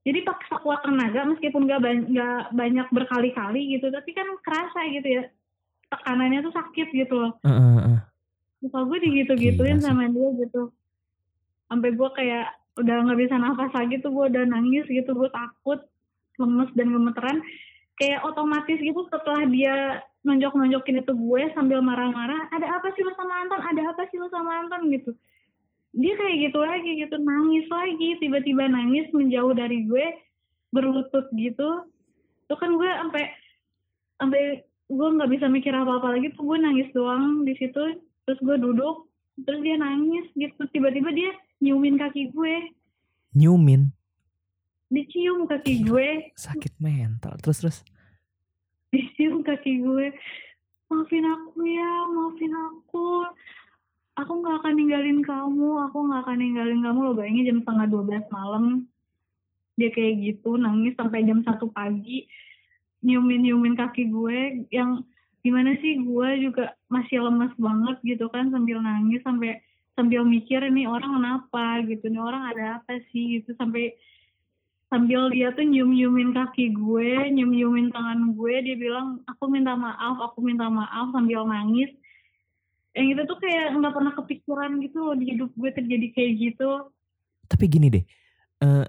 [0.02, 5.08] jadi pakai sekuat tenaga meskipun gak, ban- nggak banyak berkali-kali gitu tapi kan kerasa gitu
[5.08, 5.22] ya.
[5.94, 7.32] Tekanannya tuh sakit gitu loh.
[7.46, 7.98] Heeh, heeh.
[8.62, 10.62] muka gue digitu-gituin Gila sama dia gitu.
[11.70, 12.46] Sampai gue kayak
[12.82, 15.78] udah nggak bisa nafas lagi tuh gue udah nangis gitu gue takut
[16.38, 17.38] lemes dan gemeteran.
[18.00, 23.46] Kayak otomatis gitu setelah dia nonjok-nonjokin itu gue sambil marah-marah ada apa sih lo sama
[23.46, 23.62] Anton?
[23.62, 24.90] Ada apa sih lo sama Anton?
[24.90, 25.14] gitu
[25.92, 27.16] dia kayak gitu lagi gitu.
[27.20, 30.06] Nangis lagi tiba-tiba nangis menjauh dari gue
[30.72, 31.86] berlutut gitu.
[32.48, 33.24] Tuh kan gue sampai
[34.20, 34.42] sampai
[34.92, 36.32] gue nggak bisa mikir apa-apa lagi.
[36.32, 38.00] Tuh gue nangis doang di situ.
[38.24, 39.08] Terus gue duduk
[39.44, 40.64] terus dia nangis gitu.
[40.72, 42.72] Tiba-tiba dia nyiumin kaki gue.
[43.32, 43.92] Nyumin
[44.92, 46.36] dicium kaki gue.
[46.36, 47.40] sakit mental.
[47.40, 47.78] Terus terus?
[48.92, 50.12] Dicium kaki gue.
[50.92, 53.24] Maafin aku ya maafin aku
[54.18, 58.34] aku nggak akan ninggalin kamu aku nggak akan ninggalin kamu lo bayangin jam setengah 12
[58.34, 58.64] malam
[59.80, 62.28] dia kayak gitu nangis sampai jam satu pagi
[63.02, 65.02] nyiumin nyiumin kaki gue yang
[65.42, 69.58] gimana sih gue juga masih lemes banget gitu kan sambil nangis sampai
[69.92, 71.84] sambil mikir ini orang kenapa?
[71.84, 72.08] gitu.
[72.08, 73.40] Ini orang ada apa sih?
[73.40, 73.52] gitu.
[73.60, 73.92] Sampai
[74.88, 79.72] sambil dia tuh nyium nyiumin kaki gue nyium nyiumin tangan gue dia bilang aku minta
[79.72, 81.88] maaf aku minta maaf sambil nangis
[82.92, 86.70] yang itu tuh kayak nggak pernah kepikiran gitu loh di hidup gue terjadi kayak gitu
[87.48, 88.04] tapi gini deh
[88.64, 88.84] uh,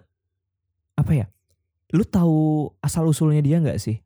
[1.00, 1.26] apa ya
[1.94, 4.02] lu tahu asal usulnya dia nggak sih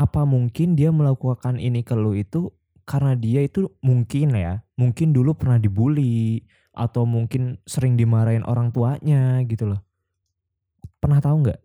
[0.00, 2.50] apa mungkin dia melakukan ini ke lu itu
[2.82, 6.42] karena dia itu mungkin ya, mungkin dulu pernah dibully
[6.74, 9.80] atau mungkin sering dimarahin orang tuanya gitu loh.
[10.98, 11.60] Pernah tahu nggak?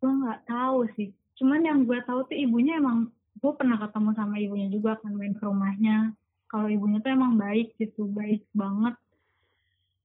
[0.00, 1.12] Gue nggak tahu sih.
[1.36, 5.36] Cuman yang gue tahu tuh ibunya emang gue pernah ketemu sama ibunya juga kan main
[5.36, 6.12] ke rumahnya.
[6.46, 8.94] Kalau ibunya tuh emang baik gitu, baik banget.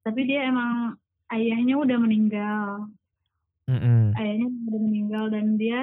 [0.01, 0.97] Tapi dia emang
[1.31, 2.91] ayahnya udah meninggal
[3.71, 4.19] mm-hmm.
[4.19, 5.81] ayahnya udah meninggal dan dia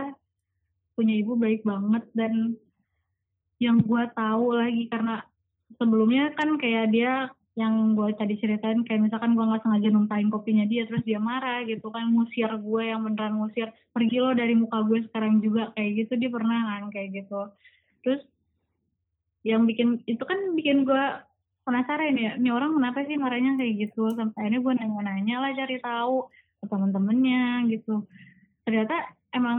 [0.93, 2.59] punya ibu baik banget dan
[3.59, 5.25] yang gue tahu lagi karena
[5.81, 10.63] sebelumnya kan kayak dia yang gue tadi ceritain kayak misalkan gue nggak sengaja numpain kopinya
[10.63, 13.75] dia terus dia marah gitu kan ngusir gue yang beneran ngusir.
[13.91, 17.51] Pergi lo dari muka gue sekarang juga kayak gitu dia pernah kan kayak gitu.
[18.07, 18.23] Terus
[19.43, 21.05] yang bikin itu kan bikin gue
[21.67, 24.07] penasaran ya ini orang kenapa sih marahnya kayak gitu?
[24.15, 26.31] Sampai ini gue nanya-nanya lah cari tahu
[26.63, 28.07] ke teman-temannya gitu.
[28.63, 29.59] Ternyata emang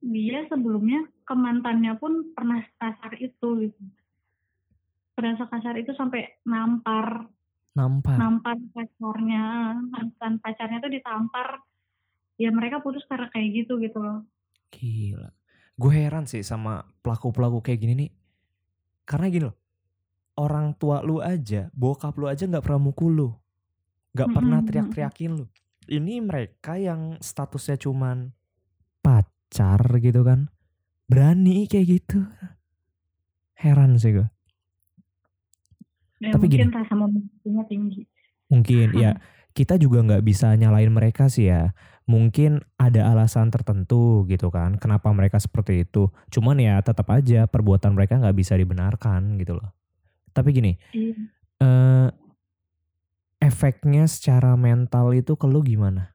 [0.00, 3.80] dia sebelumnya ke mantannya pun pernah kasar itu gitu
[5.20, 7.28] pernah kasar itu sampai nampar.
[7.76, 8.16] Nampar?
[8.16, 9.76] Nampar pacarnya.
[9.76, 11.60] Mantan pacarnya tuh ditampar.
[12.40, 14.24] Ya mereka putus karena kayak gitu gitu loh.
[14.72, 15.28] Gila.
[15.76, 18.10] Gue heran sih sama pelaku-pelaku kayak gini nih.
[19.04, 19.56] Karena gini loh
[20.40, 23.28] orang tua lu aja bokap lu aja nggak pernah mukul lu.
[24.16, 25.46] Nggak pernah teriak-teriakin lu.
[25.84, 28.32] Ini mereka yang statusnya cuman
[29.04, 30.48] pacar gitu kan.
[31.04, 32.24] Berani kayak gitu.
[33.60, 34.39] Heran sih gue
[36.20, 38.02] ya, tapi mungkin gini, rasa memilikinya tinggi
[38.50, 39.12] mungkin ya
[39.50, 41.74] kita juga nggak bisa nyalain mereka sih ya
[42.06, 47.94] mungkin ada alasan tertentu gitu kan kenapa mereka seperti itu cuman ya tetap aja perbuatan
[47.94, 49.70] mereka nggak bisa dibenarkan gitu loh
[50.30, 51.14] tapi gini iya.
[51.62, 52.08] uh,
[53.40, 56.12] efeknya secara mental itu ke lu gimana?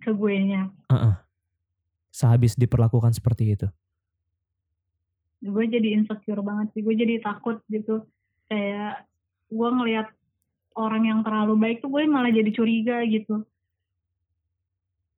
[0.00, 0.70] Ke gue nya.
[0.88, 1.14] Uh -uh.
[2.14, 3.68] Sehabis diperlakukan seperti itu.
[5.42, 6.80] Gue jadi insecure banget sih.
[6.80, 8.06] Gue jadi takut gitu.
[8.50, 9.06] Kayak
[9.50, 10.06] gue ngelihat
[10.74, 13.46] orang yang terlalu baik tuh gue malah jadi curiga gitu.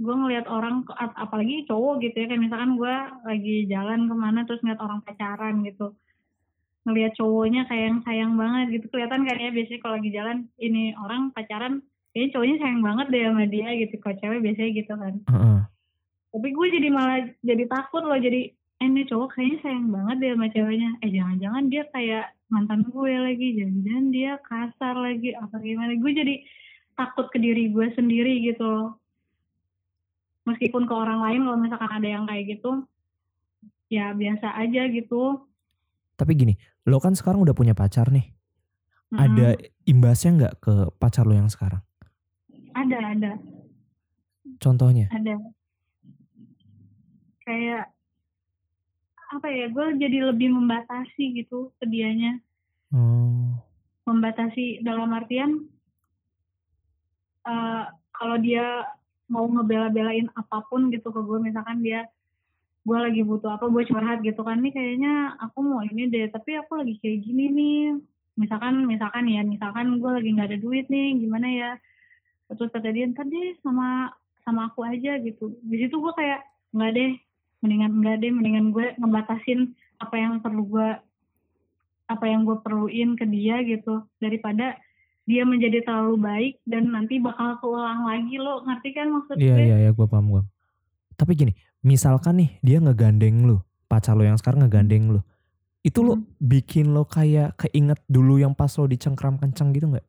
[0.03, 0.85] Gue ngelihat orang,
[1.17, 2.27] apalagi cowok gitu ya.
[2.29, 5.97] Kayak misalkan gue lagi jalan ke mana terus ngeliat orang pacaran gitu
[6.83, 10.91] ngelihat cowoknya kayak yang sayang banget gitu kelihatan kan ya biasanya kalau lagi jalan ini
[10.99, 11.79] orang pacaran
[12.11, 15.59] kayaknya cowoknya sayang banget deh sama dia gitu kalau cewek biasanya gitu kan uh -uh.
[16.35, 20.31] tapi gue jadi malah jadi takut loh jadi eh, ini cowok kayaknya sayang banget deh
[20.35, 25.97] sama ceweknya eh jangan-jangan dia kayak mantan gue lagi jangan-jangan dia kasar lagi apa gimana
[25.97, 26.35] gue jadi
[26.93, 29.01] takut ke diri gue sendiri gitu loh
[30.45, 32.85] meskipun ke orang lain kalau misalkan ada yang kayak gitu
[33.89, 35.49] ya biasa aja gitu
[36.23, 36.55] tapi gini,
[36.87, 38.31] lo kan sekarang udah punya pacar nih.
[39.11, 39.19] Hmm.
[39.27, 39.59] Ada
[39.91, 41.83] imbasnya nggak ke pacar lo yang sekarang?
[42.79, 43.33] Ada, ada.
[44.63, 45.11] Contohnya?
[45.11, 45.35] Ada.
[47.43, 47.91] Kayak
[49.33, 49.67] apa ya?
[49.73, 52.37] Gue jadi lebih membatasi gitu ke dianya.
[52.93, 53.57] Hmm.
[54.05, 55.65] Membatasi dalam artian
[57.49, 58.85] uh, kalau dia
[59.33, 62.05] mau ngebela-belain apa pun gitu ke gue, misalkan dia
[62.83, 66.59] gue lagi butuh apa gue curhat gitu kan nih kayaknya aku mau ini deh tapi
[66.59, 67.83] aku lagi kayak gini nih
[68.35, 71.71] misalkan misalkan ya misalkan gue lagi nggak ada duit nih gimana ya
[72.51, 74.11] terus kata dia ntar deh sama
[74.43, 76.43] sama aku aja gitu di situ gue kayak
[76.75, 77.13] nggak deh
[77.63, 79.73] mendingan nggak deh mendingan gue ngebatasin
[80.03, 80.89] apa yang perlu gue
[82.11, 84.77] apa yang gue perluin ke dia gitu daripada
[85.23, 89.63] dia menjadi terlalu baik dan nanti bakal keulang lagi lo ngerti kan maksud iya, gue?
[89.71, 90.43] Iya iya gue paham gue.
[91.15, 91.53] Tapi gini,
[91.87, 95.21] misalkan nih dia ngegandeng lu, pacar lo yang sekarang ngegandeng lu.
[95.87, 96.27] Itu lo hmm.
[96.43, 100.07] bikin lo kayak keinget dulu yang pas lo dicengkram kenceng gitu nggak?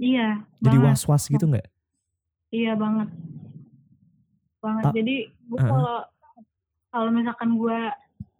[0.00, 0.40] Iya.
[0.64, 1.68] Jadi was-was gitu nggak?
[2.48, 3.08] Iya banget.
[4.64, 4.84] Banget.
[4.88, 5.68] Ta Jadi gue uh -huh.
[5.68, 5.98] kalau
[6.90, 7.80] kalau misalkan gue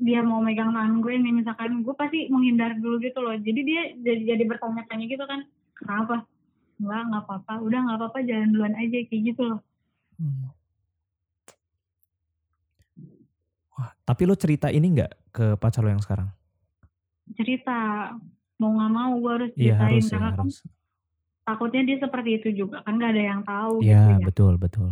[0.01, 3.37] dia mau megang tangan gue nih misalkan gue pasti menghindar dulu gitu loh.
[3.37, 6.27] Jadi dia jadi jadi bertanya-tanya gitu kan, kenapa?
[6.81, 7.53] Enggak, nggak apa-apa.
[7.61, 9.61] Udah nggak apa-apa, jalan duluan aja kayak gitu loh.
[10.17, 10.53] Hmm.
[13.77, 16.29] Wah, tapi lo cerita ini nggak ke pacar lo yang sekarang?
[17.37, 18.11] Cerita,
[18.61, 20.57] mau nggak mau gue harus iya, ceritain iya, harus, karena ya, kan harus.
[21.41, 24.91] takutnya dia seperti itu juga kan gak ada yang tahu ya, gitu ya betul betul.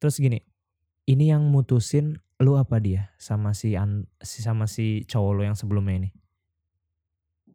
[0.00, 0.40] Terus gini,
[1.10, 5.58] ini yang mutusin lu apa dia sama si an, si sama si cowok lo yang
[5.58, 6.10] sebelumnya ini?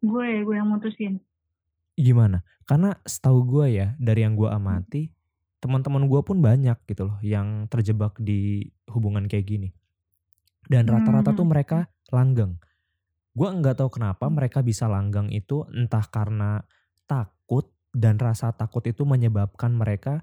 [0.04, 1.18] gue gue yang mutusin
[1.96, 2.44] Gimana?
[2.68, 5.08] Karena setahu gue ya dari yang gue amati,
[5.64, 9.68] teman-teman gue pun banyak gitu loh yang terjebak di hubungan kayak gini.
[10.68, 11.56] Dan rata-rata tuh Hmm.
[11.56, 11.78] mereka
[12.12, 12.60] langgeng.
[13.32, 16.60] Gue nggak tahu kenapa mereka bisa langgeng itu entah karena
[17.08, 20.20] takut dan rasa takut itu menyebabkan mereka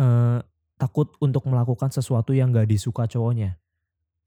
[0.00, 0.40] eh,
[0.78, 3.58] takut untuk melakukan sesuatu yang gak disuka cowoknya.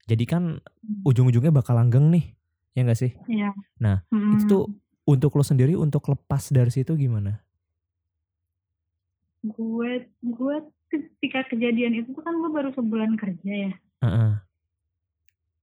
[0.04, 0.60] Jadi kan
[1.08, 2.36] ujung-ujungnya bakal langgeng nih,
[2.76, 3.16] ya gak sih?
[3.26, 3.56] Iya.
[3.80, 4.36] Nah, Mm-mm.
[4.36, 4.64] Itu tuh
[5.08, 7.42] untuk lo sendiri untuk lepas dari situ gimana?
[9.42, 13.72] gue gue ketika kejadian itu kan gue baru sebulan kerja ya
[14.06, 14.32] Heeh.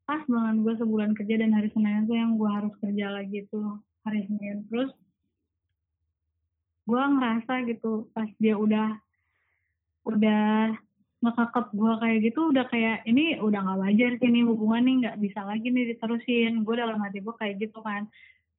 [0.04, 3.80] pas banget gue sebulan kerja dan hari Senin tuh yang gue harus kerja lagi tuh
[4.04, 4.92] hari Senin terus
[6.84, 9.00] gue ngerasa gitu pas dia udah
[10.14, 10.74] udah
[11.20, 15.18] ngekekep gue kayak gitu udah kayak ini udah nggak wajar sih nih hubungan nih nggak
[15.20, 16.64] bisa lagi nih diterusin.
[16.64, 18.08] Gue dalam hati gue kayak gitu kan.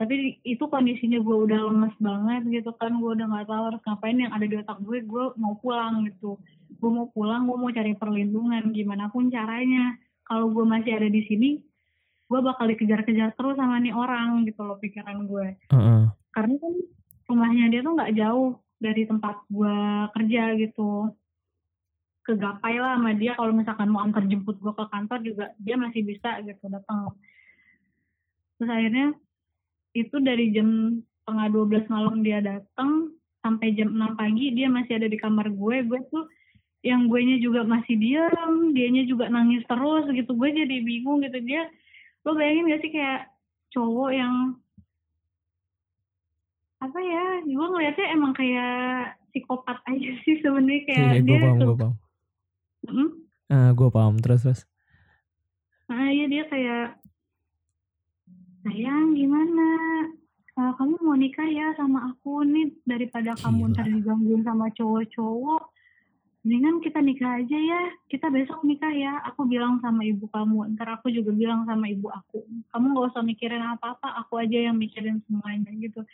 [0.01, 4.17] Tapi itu kondisinya gue udah lemes banget gitu kan gue udah nggak tahu harus ngapain
[4.17, 6.37] yang ada di otak gue gue mau pulang gitu.
[6.81, 9.97] Gue mau pulang gue mau cari perlindungan gimana pun caranya.
[10.25, 11.51] Kalau gue masih ada di sini
[12.31, 16.03] gue bakal dikejar-kejar terus sama nih orang gitu loh pikiran gue Heeh.
[16.31, 16.75] karena kan
[17.27, 19.77] rumahnya dia tuh nggak jauh dari tempat gue
[20.15, 21.11] kerja gitu
[22.25, 23.33] kegapai lah sama dia.
[23.37, 27.17] Kalau misalkan mau antar jemput gue ke kantor juga dia masih bisa gitu datang.
[28.61, 29.07] Terus akhirnya
[29.97, 35.09] itu dari jam setengah 12 malam dia datang sampai jam 6 pagi dia masih ada
[35.09, 35.77] di kamar gue.
[35.89, 36.29] Gue tuh
[36.81, 40.33] yang gue nya juga masih diam dianya juga nangis terus gitu.
[40.37, 41.41] Gue jadi bingung gitu.
[41.41, 41.69] Dia
[42.29, 43.33] lo bayangin gak sih kayak
[43.73, 44.35] cowok yang
[46.81, 50.85] apa ya gue ngeliatnya emang kayak psikopat aja sih sebenarnya.
[50.85, 52.10] Kayak gue dia paham, tuh paham.
[52.87, 53.11] Mm,
[53.51, 54.17] Ah, gue paham.
[54.23, 54.61] Terus terus.
[55.91, 57.03] nah iya dia kayak
[58.63, 59.69] sayang gimana?
[60.55, 63.73] Eh, kamu mau nikah ya sama aku nih daripada kamu Gila.
[63.75, 65.63] ntar digangguin sama cowok-cowok.
[66.47, 67.83] Mendingan kita nikah aja ya.
[68.07, 69.19] Kita besok nikah ya.
[69.35, 70.79] Aku bilang sama ibu kamu.
[70.79, 72.47] Ntar aku juga bilang sama ibu aku.
[72.71, 74.15] Kamu nggak usah mikirin apa-apa.
[74.25, 76.07] Aku aja yang mikirin semuanya gitu.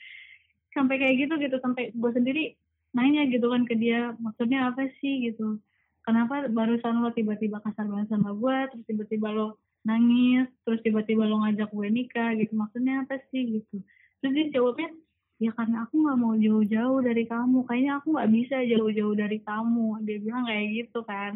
[0.72, 1.56] Sampai kayak gitu gitu.
[1.60, 2.56] Sampai gue sendiri
[2.96, 5.30] nanya gitu kan ke dia maksudnya apa sih?
[5.30, 5.60] Gitu
[6.06, 11.42] kenapa barusan lo tiba-tiba kasar banget sama gue terus tiba-tiba lo nangis terus tiba-tiba lo
[11.42, 12.54] ngajak gue nikah gitu.
[12.54, 13.82] Maksudnya apa sih gitu?
[14.22, 14.90] Terus dia jawabnya
[15.36, 17.58] ya karena aku nggak mau jauh-jauh dari kamu.
[17.66, 19.88] Kayaknya aku nggak bisa jauh-jauh dari kamu.
[20.06, 21.32] Dia bilang kayak gitu kan.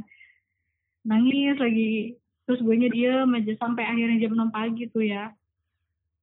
[1.06, 2.18] Nangis lagi.
[2.46, 5.30] Terus gue nya diem sampai akhirnya jam 6 pagi tuh ya.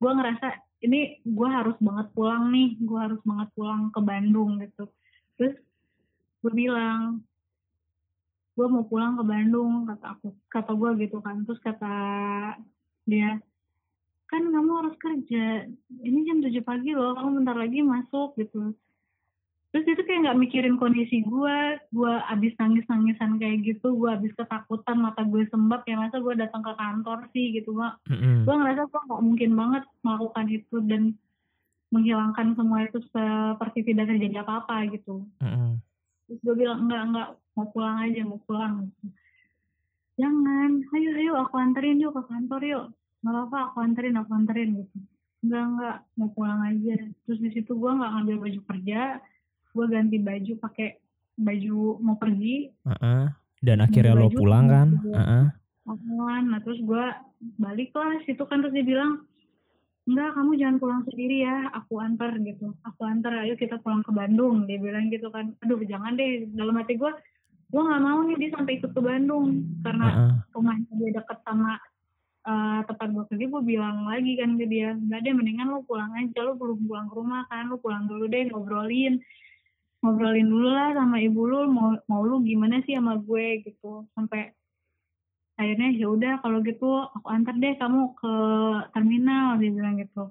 [0.00, 0.46] Gue ngerasa
[0.84, 2.76] ini gue harus banget pulang nih.
[2.80, 4.84] Gue harus banget pulang ke Bandung gitu.
[5.40, 5.56] Terus
[6.44, 7.24] gue bilang
[8.58, 11.46] gue mau pulang ke Bandung kata aku kata gue gitu kan.
[11.46, 11.94] Terus kata
[13.06, 13.38] dia
[14.26, 15.70] kan kamu harus kerja.
[16.02, 18.74] Ini jam 7 pagi loh kamu bentar lagi masuk gitu.
[19.68, 21.56] Terus itu kayak nggak mikirin kondisi gue
[21.94, 26.34] gue abis nangis nangisan kayak gitu gue abis ketakutan mata gue sembab ya masa gue
[26.34, 28.00] datang ke kantor sih gitu mak.
[28.10, 28.42] Mm-mm.
[28.48, 31.02] gue ngerasa gue nggak mungkin banget melakukan itu dan
[31.94, 35.24] menghilangkan semua itu seperti tidak terjadi apa-apa gitu.
[35.44, 35.78] Mm-mm.
[36.28, 38.92] Terus gue bilang enggak enggak mau pulang aja mau pulang
[40.20, 42.84] jangan ayo ayo aku anterin yuk ke kantor yuk
[43.24, 44.96] nggak apa-apa aku anterin aku anterin gitu
[45.42, 49.00] enggak enggak mau pulang aja terus di situ gue nggak ngambil baju kerja
[49.72, 50.88] gue ganti baju pakai
[51.38, 53.24] baju mau pergi Heeh.
[53.58, 54.88] Dan akhirnya lo pulang kan?
[54.94, 55.14] baju.
[55.18, 55.44] Heeh.
[55.88, 56.42] Apaan?
[56.52, 57.04] Nah terus gue
[57.58, 59.26] balik lah situ kan terus dia bilang
[60.08, 62.72] enggak kamu jangan pulang sendiri ya aku antar gitu.
[62.88, 65.52] Aku antar ayo kita pulang ke Bandung dia bilang gitu kan.
[65.60, 67.12] Aduh jangan deh dalam hati gue
[67.68, 70.32] gue nggak mau nih dia sampai ikut ke Bandung karena Heeh.
[70.56, 71.76] rumahnya dia deket sama
[72.48, 76.08] eh, tempat gue kerja gue bilang lagi kan ke dia enggak deh mendingan lo pulang
[76.16, 79.20] aja lo belum pulang ke rumah kan lo pulang dulu deh ngobrolin
[80.00, 84.06] ngobrolin dulu lah sama ibu lu mau mau lu gimana sih sama gue gitu.
[84.14, 84.54] Sampai
[85.58, 86.86] akhirnya ya udah kalau gitu
[87.18, 88.32] aku antar deh kamu ke
[88.94, 90.30] terminal dia bilang gitu.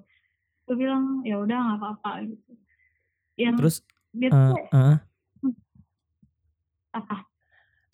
[0.64, 2.50] Gue bilang ya udah nggak apa-apa gitu.
[3.36, 3.76] Yang Terus
[4.16, 4.96] dia eh, tuh eh,
[6.96, 7.16] apa?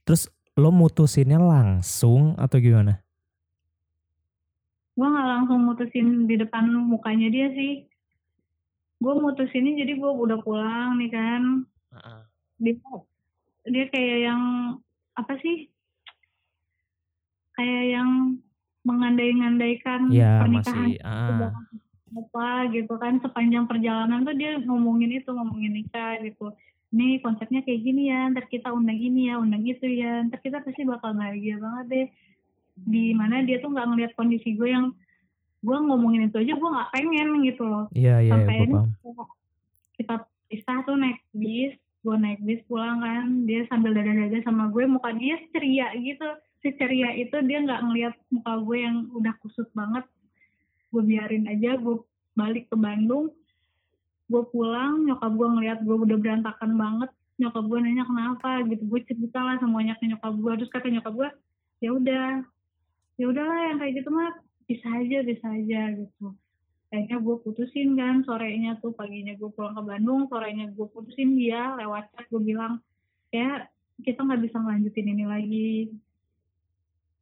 [0.06, 3.04] Terus lo mutusinnya langsung atau gimana?
[4.94, 7.82] gue nggak langsung mutusin di depan mukanya dia sih.
[9.02, 11.42] Gue mutusinnya jadi gue udah pulang nih kan.
[12.62, 12.78] Dia
[13.66, 14.42] dia kayak yang
[15.18, 15.73] apa sih
[17.54, 18.10] kayak yang
[18.84, 21.00] mengandai-ngandaikan Ya pernikahan masih.
[21.02, 21.50] Ah.
[22.14, 26.54] apa gitu kan sepanjang perjalanan tuh dia ngomongin itu ngomongin nikah gitu
[26.94, 30.62] nih konsepnya kayak gini ya ntar kita undang ini ya undang itu ya ntar kita
[30.62, 32.06] pasti bakal bahagia banget deh
[32.86, 34.94] di mana dia tuh nggak ngeliat kondisi gue yang
[35.58, 39.26] gue ngomongin itu aja gue nggak pengen gitu loh Iya iya sampai ini paham.
[39.98, 40.14] kita
[40.46, 45.10] pisah tuh naik bis gue naik bis pulang kan dia sambil dada-dada sama gue muka
[45.18, 46.30] dia ceria gitu
[46.64, 50.08] si ceria itu dia nggak ngeliat muka gue yang udah kusut banget.
[50.88, 52.00] Gue biarin aja gue
[52.32, 53.28] balik ke Bandung.
[54.32, 57.12] Gue pulang nyokap gue ngeliat gue udah berantakan banget.
[57.36, 58.64] Nyokap gue nanya kenapa?
[58.64, 60.52] Gitu gue cerita lah semuanya ke nyokap gue.
[60.64, 61.28] Terus kata nyokap gue
[61.84, 62.26] ya udah
[63.20, 64.32] ya udahlah yang kayak gitu mah
[64.64, 66.32] bisa aja bisa aja gitu.
[66.88, 71.76] Akhirnya gue putusin kan sorenya tuh paginya gue pulang ke Bandung sorenya gue putusin dia
[71.76, 72.80] lewat chat gue bilang
[73.28, 73.68] ya
[74.00, 75.70] kita nggak bisa ngelanjutin ini lagi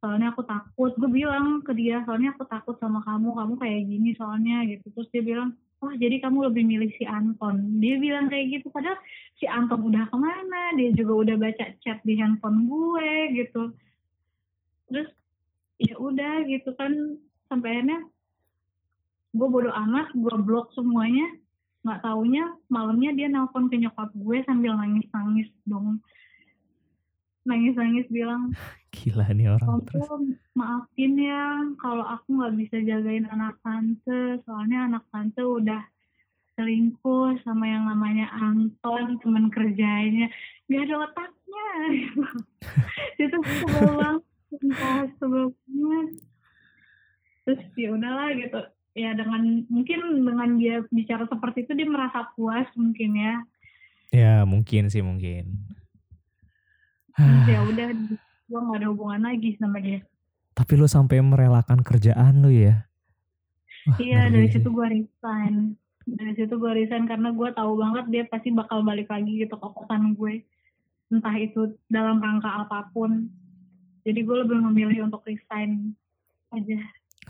[0.03, 0.91] soalnya aku takut.
[0.99, 4.91] Gue bilang ke dia soalnya aku takut sama kamu kamu kayak gini soalnya gitu.
[4.91, 7.79] Terus dia bilang wah jadi kamu lebih milih si Anton.
[7.79, 8.99] Dia bilang kayak gitu padahal
[9.39, 10.75] si Anton udah ke mana?
[10.75, 13.71] Dia juga udah baca chat di handphone gue gitu.
[14.91, 15.07] Terus
[15.79, 16.91] ya udah gitu kan.
[17.47, 18.03] Sampai akhirnya
[19.31, 21.31] gue bodo amat gue blok semuanya.
[21.87, 26.03] Nggak taunya malamnya dia nelpon ke nyokap gue sambil nangis nangis dong
[27.43, 28.55] nangis nangis bilang
[28.93, 30.05] Gila nih orang terus.
[30.53, 35.81] Maafin ya kalau aku nggak bisa jagain anak tante soalnya anak tante udah
[36.53, 40.29] selingkuh sama yang namanya Anton teman kerjanya.
[40.69, 41.67] Nggak ada otaknya
[43.23, 46.07] itu sebel banget sebel banget.
[47.49, 48.61] Terus ya udahlah gitu.
[48.93, 53.35] Ya dengan mungkin dengan dia bicara seperti itu dia merasa puas mungkin ya.
[54.13, 55.72] Ya mungkin sih mungkin.
[57.13, 57.87] Terus ya udah
[58.49, 60.01] gua nggak ada hubungan lagi sama dia
[60.53, 62.85] Tapi lu sampai merelakan kerjaan lu ya?
[63.89, 65.73] Wah, Iya dari situ gue resign.
[66.05, 69.67] Dari situ gue resign karena gue tahu banget dia pasti bakal balik lagi gitu ke
[69.73, 70.45] kosan gue.
[71.09, 73.27] Entah itu dalam rangka apa pun.
[74.05, 75.97] Jadi gue lebih memilih untuk resign
[76.53, 76.79] aja.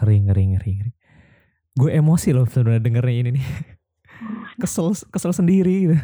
[0.04, 0.92] Ngeri, ngeri, ngeri, ngeri.
[1.80, 3.48] Gue emosi loh sebenarnya dengernya ini nih.
[4.62, 5.98] Kesel, kesel sendiri gitu.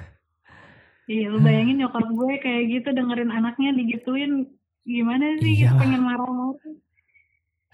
[1.09, 4.45] Iya lu bayangin nyokap gue kayak gitu dengerin anaknya digituin.
[4.85, 5.81] Gimana sih Iyalah.
[5.81, 6.73] pengen marah-marah.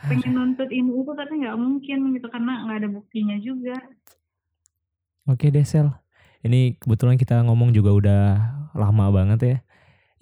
[0.08, 3.76] Pengen nuntut ini itu tapi nggak mungkin gitu karena nggak ada buktinya juga.
[5.28, 5.92] Oke deh Sel.
[6.48, 8.24] Ini kebetulan kita ngomong juga udah
[8.72, 9.58] lama banget ya.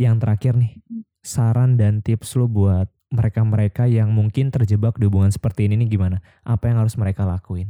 [0.09, 0.73] Yang terakhir nih,
[1.21, 6.17] saran dan tips lu buat mereka-mereka yang mungkin terjebak di hubungan seperti ini nih gimana?
[6.41, 7.69] Apa yang harus mereka lakuin?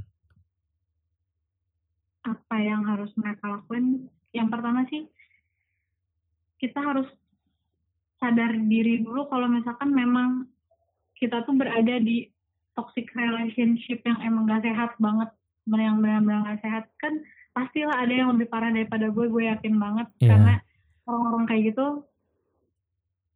[2.24, 5.04] apa yang harus mereka lakuin yang pertama sih
[6.64, 7.12] kita harus
[8.24, 10.48] sadar diri dulu kalau misalkan memang
[11.20, 12.32] kita tuh berada di
[12.72, 15.28] toxic relationship yang emang gak sehat banget
[15.68, 17.20] yang benar-benar gak sehat kan
[17.52, 20.30] pastilah ada yang lebih parah daripada gue gue yakin banget Iya.
[20.32, 20.54] karena
[21.04, 21.88] orang-orang kayak gitu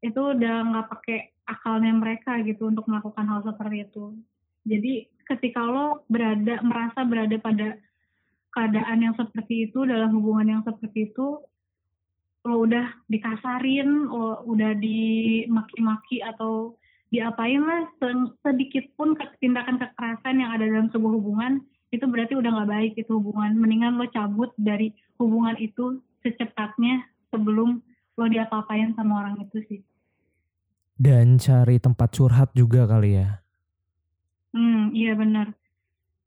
[0.07, 1.19] itu udah nggak pakai
[1.49, 4.15] akalnya mereka gitu untuk melakukan hal seperti itu
[4.63, 4.93] jadi
[5.27, 7.75] ketika lo berada merasa berada pada
[8.55, 11.43] keadaan yang seperti itu dalam hubungan yang seperti itu
[12.47, 16.79] lo udah dikasarin lo udah dimaki-maki atau
[17.11, 21.59] diapain lah se- sedikit pun tindakan kekerasan yang ada dalam sebuah hubungan
[21.91, 27.83] itu berarti udah nggak baik itu hubungan mendingan lo cabut dari hubungan itu secepatnya sebelum
[28.15, 29.81] lo diapa-apain sama orang itu sih
[30.97, 33.45] Dan cari tempat curhat juga kali ya.
[34.49, 35.53] Hmm, iya benar.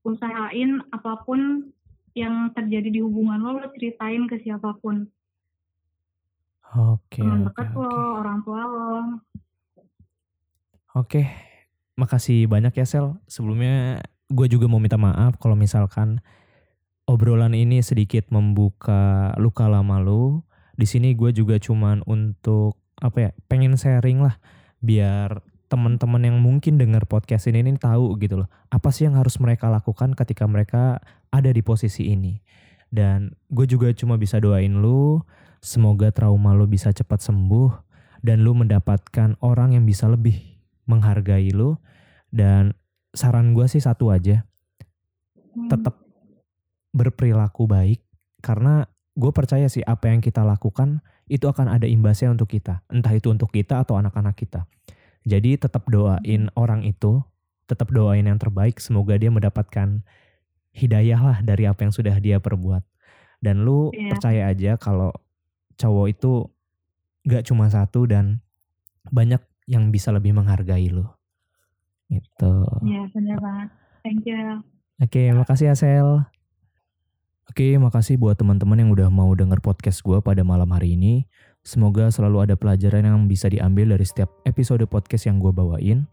[0.06, 1.74] Usahain apa pun
[2.14, 5.10] yang terjadi di hubungan lo, lo ceritain ke siapa pun.
[6.70, 7.82] Oke, Teman oke, dekat oke.
[7.82, 8.86] lo, orang tua lo.
[10.94, 11.22] Oke,
[11.98, 13.18] makasih banyak ya Sel.
[13.26, 16.22] Sebelumnya gue juga mau minta maaf kalau misalkan
[17.10, 20.46] obrolan ini sedikit membuka luka lama lu.
[20.78, 24.38] Di sini gue juga cuman untuk apa ya, pengen sharing lah
[24.78, 28.48] biar teman-teman yang mungkin dengar podcast ini nih tahu gitu loh.
[28.70, 32.42] Apa sih yang harus mereka lakukan ketika mereka ada di posisi ini.
[32.90, 35.22] Dan gue juga cuma bisa doain lu,
[35.62, 37.70] semoga trauma lu bisa cepat sembuh
[38.20, 40.36] dan lu mendapatkan orang yang bisa lebih
[40.90, 41.78] menghargai lu.
[42.30, 42.74] Dan
[43.14, 44.46] saran gue sih satu aja
[45.50, 45.98] Hmm, tetap
[46.94, 48.00] berperilaku baik
[48.38, 48.86] karena
[49.18, 52.82] gue percaya sih apa yang kita lakukan itu akan ada imbasnya untuk kita.
[52.90, 54.66] Entah itu untuk kita atau anak-anak kita.
[55.26, 57.22] Jadi tetap doain orang itu
[57.66, 60.02] tetap doain yang terbaik semoga dia mendapatkan
[60.80, 62.80] hidayah lah dari apa yang sudah dia perbuat
[63.38, 64.10] dan lu Iya.
[64.10, 65.12] percaya aja kalau
[65.76, 66.32] cowok itu
[67.22, 68.40] gak cuma satu dan
[69.08, 71.04] banyak yang bisa lebih menghargai lu
[72.08, 72.52] itu
[72.82, 73.68] Iya benar banget.
[74.00, 74.64] Thank you.
[74.98, 76.24] Oke, makasih Asel.
[77.46, 81.26] Oke, makasih buat teman-teman yang udah mau denger podcast gue pada malam hari ini.
[81.60, 86.06] Semoga selalu ada pelajaran yang bisa diambil dari setiap episode podcast yang gue bawain.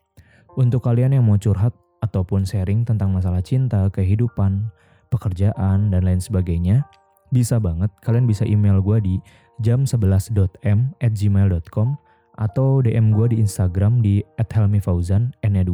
[0.58, 1.72] Untuk kalian yang mau curhat
[2.02, 4.70] ataupun sharing tentang masalah cinta, kehidupan,
[5.10, 6.86] pekerjaan, dan lain sebagainya,
[7.32, 9.16] bisa banget kalian bisa email gue di
[9.60, 12.00] jam11.m at gmail.com
[12.38, 15.74] atau DM gue di Instagram di @helmifauzan n 2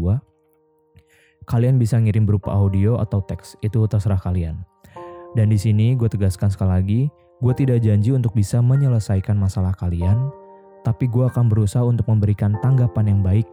[1.43, 4.63] Kalian bisa ngirim berupa audio atau teks, itu terserah kalian.
[5.36, 7.01] Dan di sini gue tegaskan sekali lagi,
[7.43, 10.32] gue tidak janji untuk bisa menyelesaikan masalah kalian,
[10.88, 13.43] tapi gue akan berusaha untuk memberikan tanggapan yang baik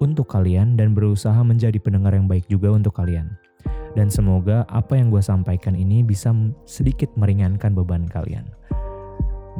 [0.00, 3.36] untuk kalian dan berusaha menjadi pendengar yang baik juga untuk kalian.
[3.92, 6.32] Dan semoga apa yang gue sampaikan ini bisa
[6.64, 8.48] sedikit meringankan beban kalian.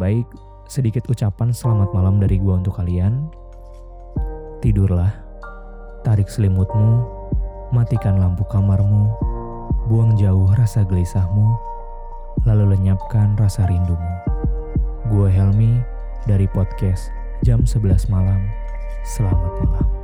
[0.01, 0.25] Baik,
[0.65, 3.29] sedikit ucapan selamat malam dari gue untuk kalian.
[4.65, 5.13] Tidurlah,
[6.09, 7.05] tarik selimutmu,
[7.77, 9.13] matikan lampu kamarmu,
[9.93, 11.53] buang jauh rasa gelisahmu,
[12.49, 14.13] lalu lenyapkan rasa rindumu.
[15.11, 15.83] Gue Helmi
[16.25, 17.13] dari podcast
[17.43, 18.41] Jam 11 Malam.
[19.03, 20.00] Selamat malam.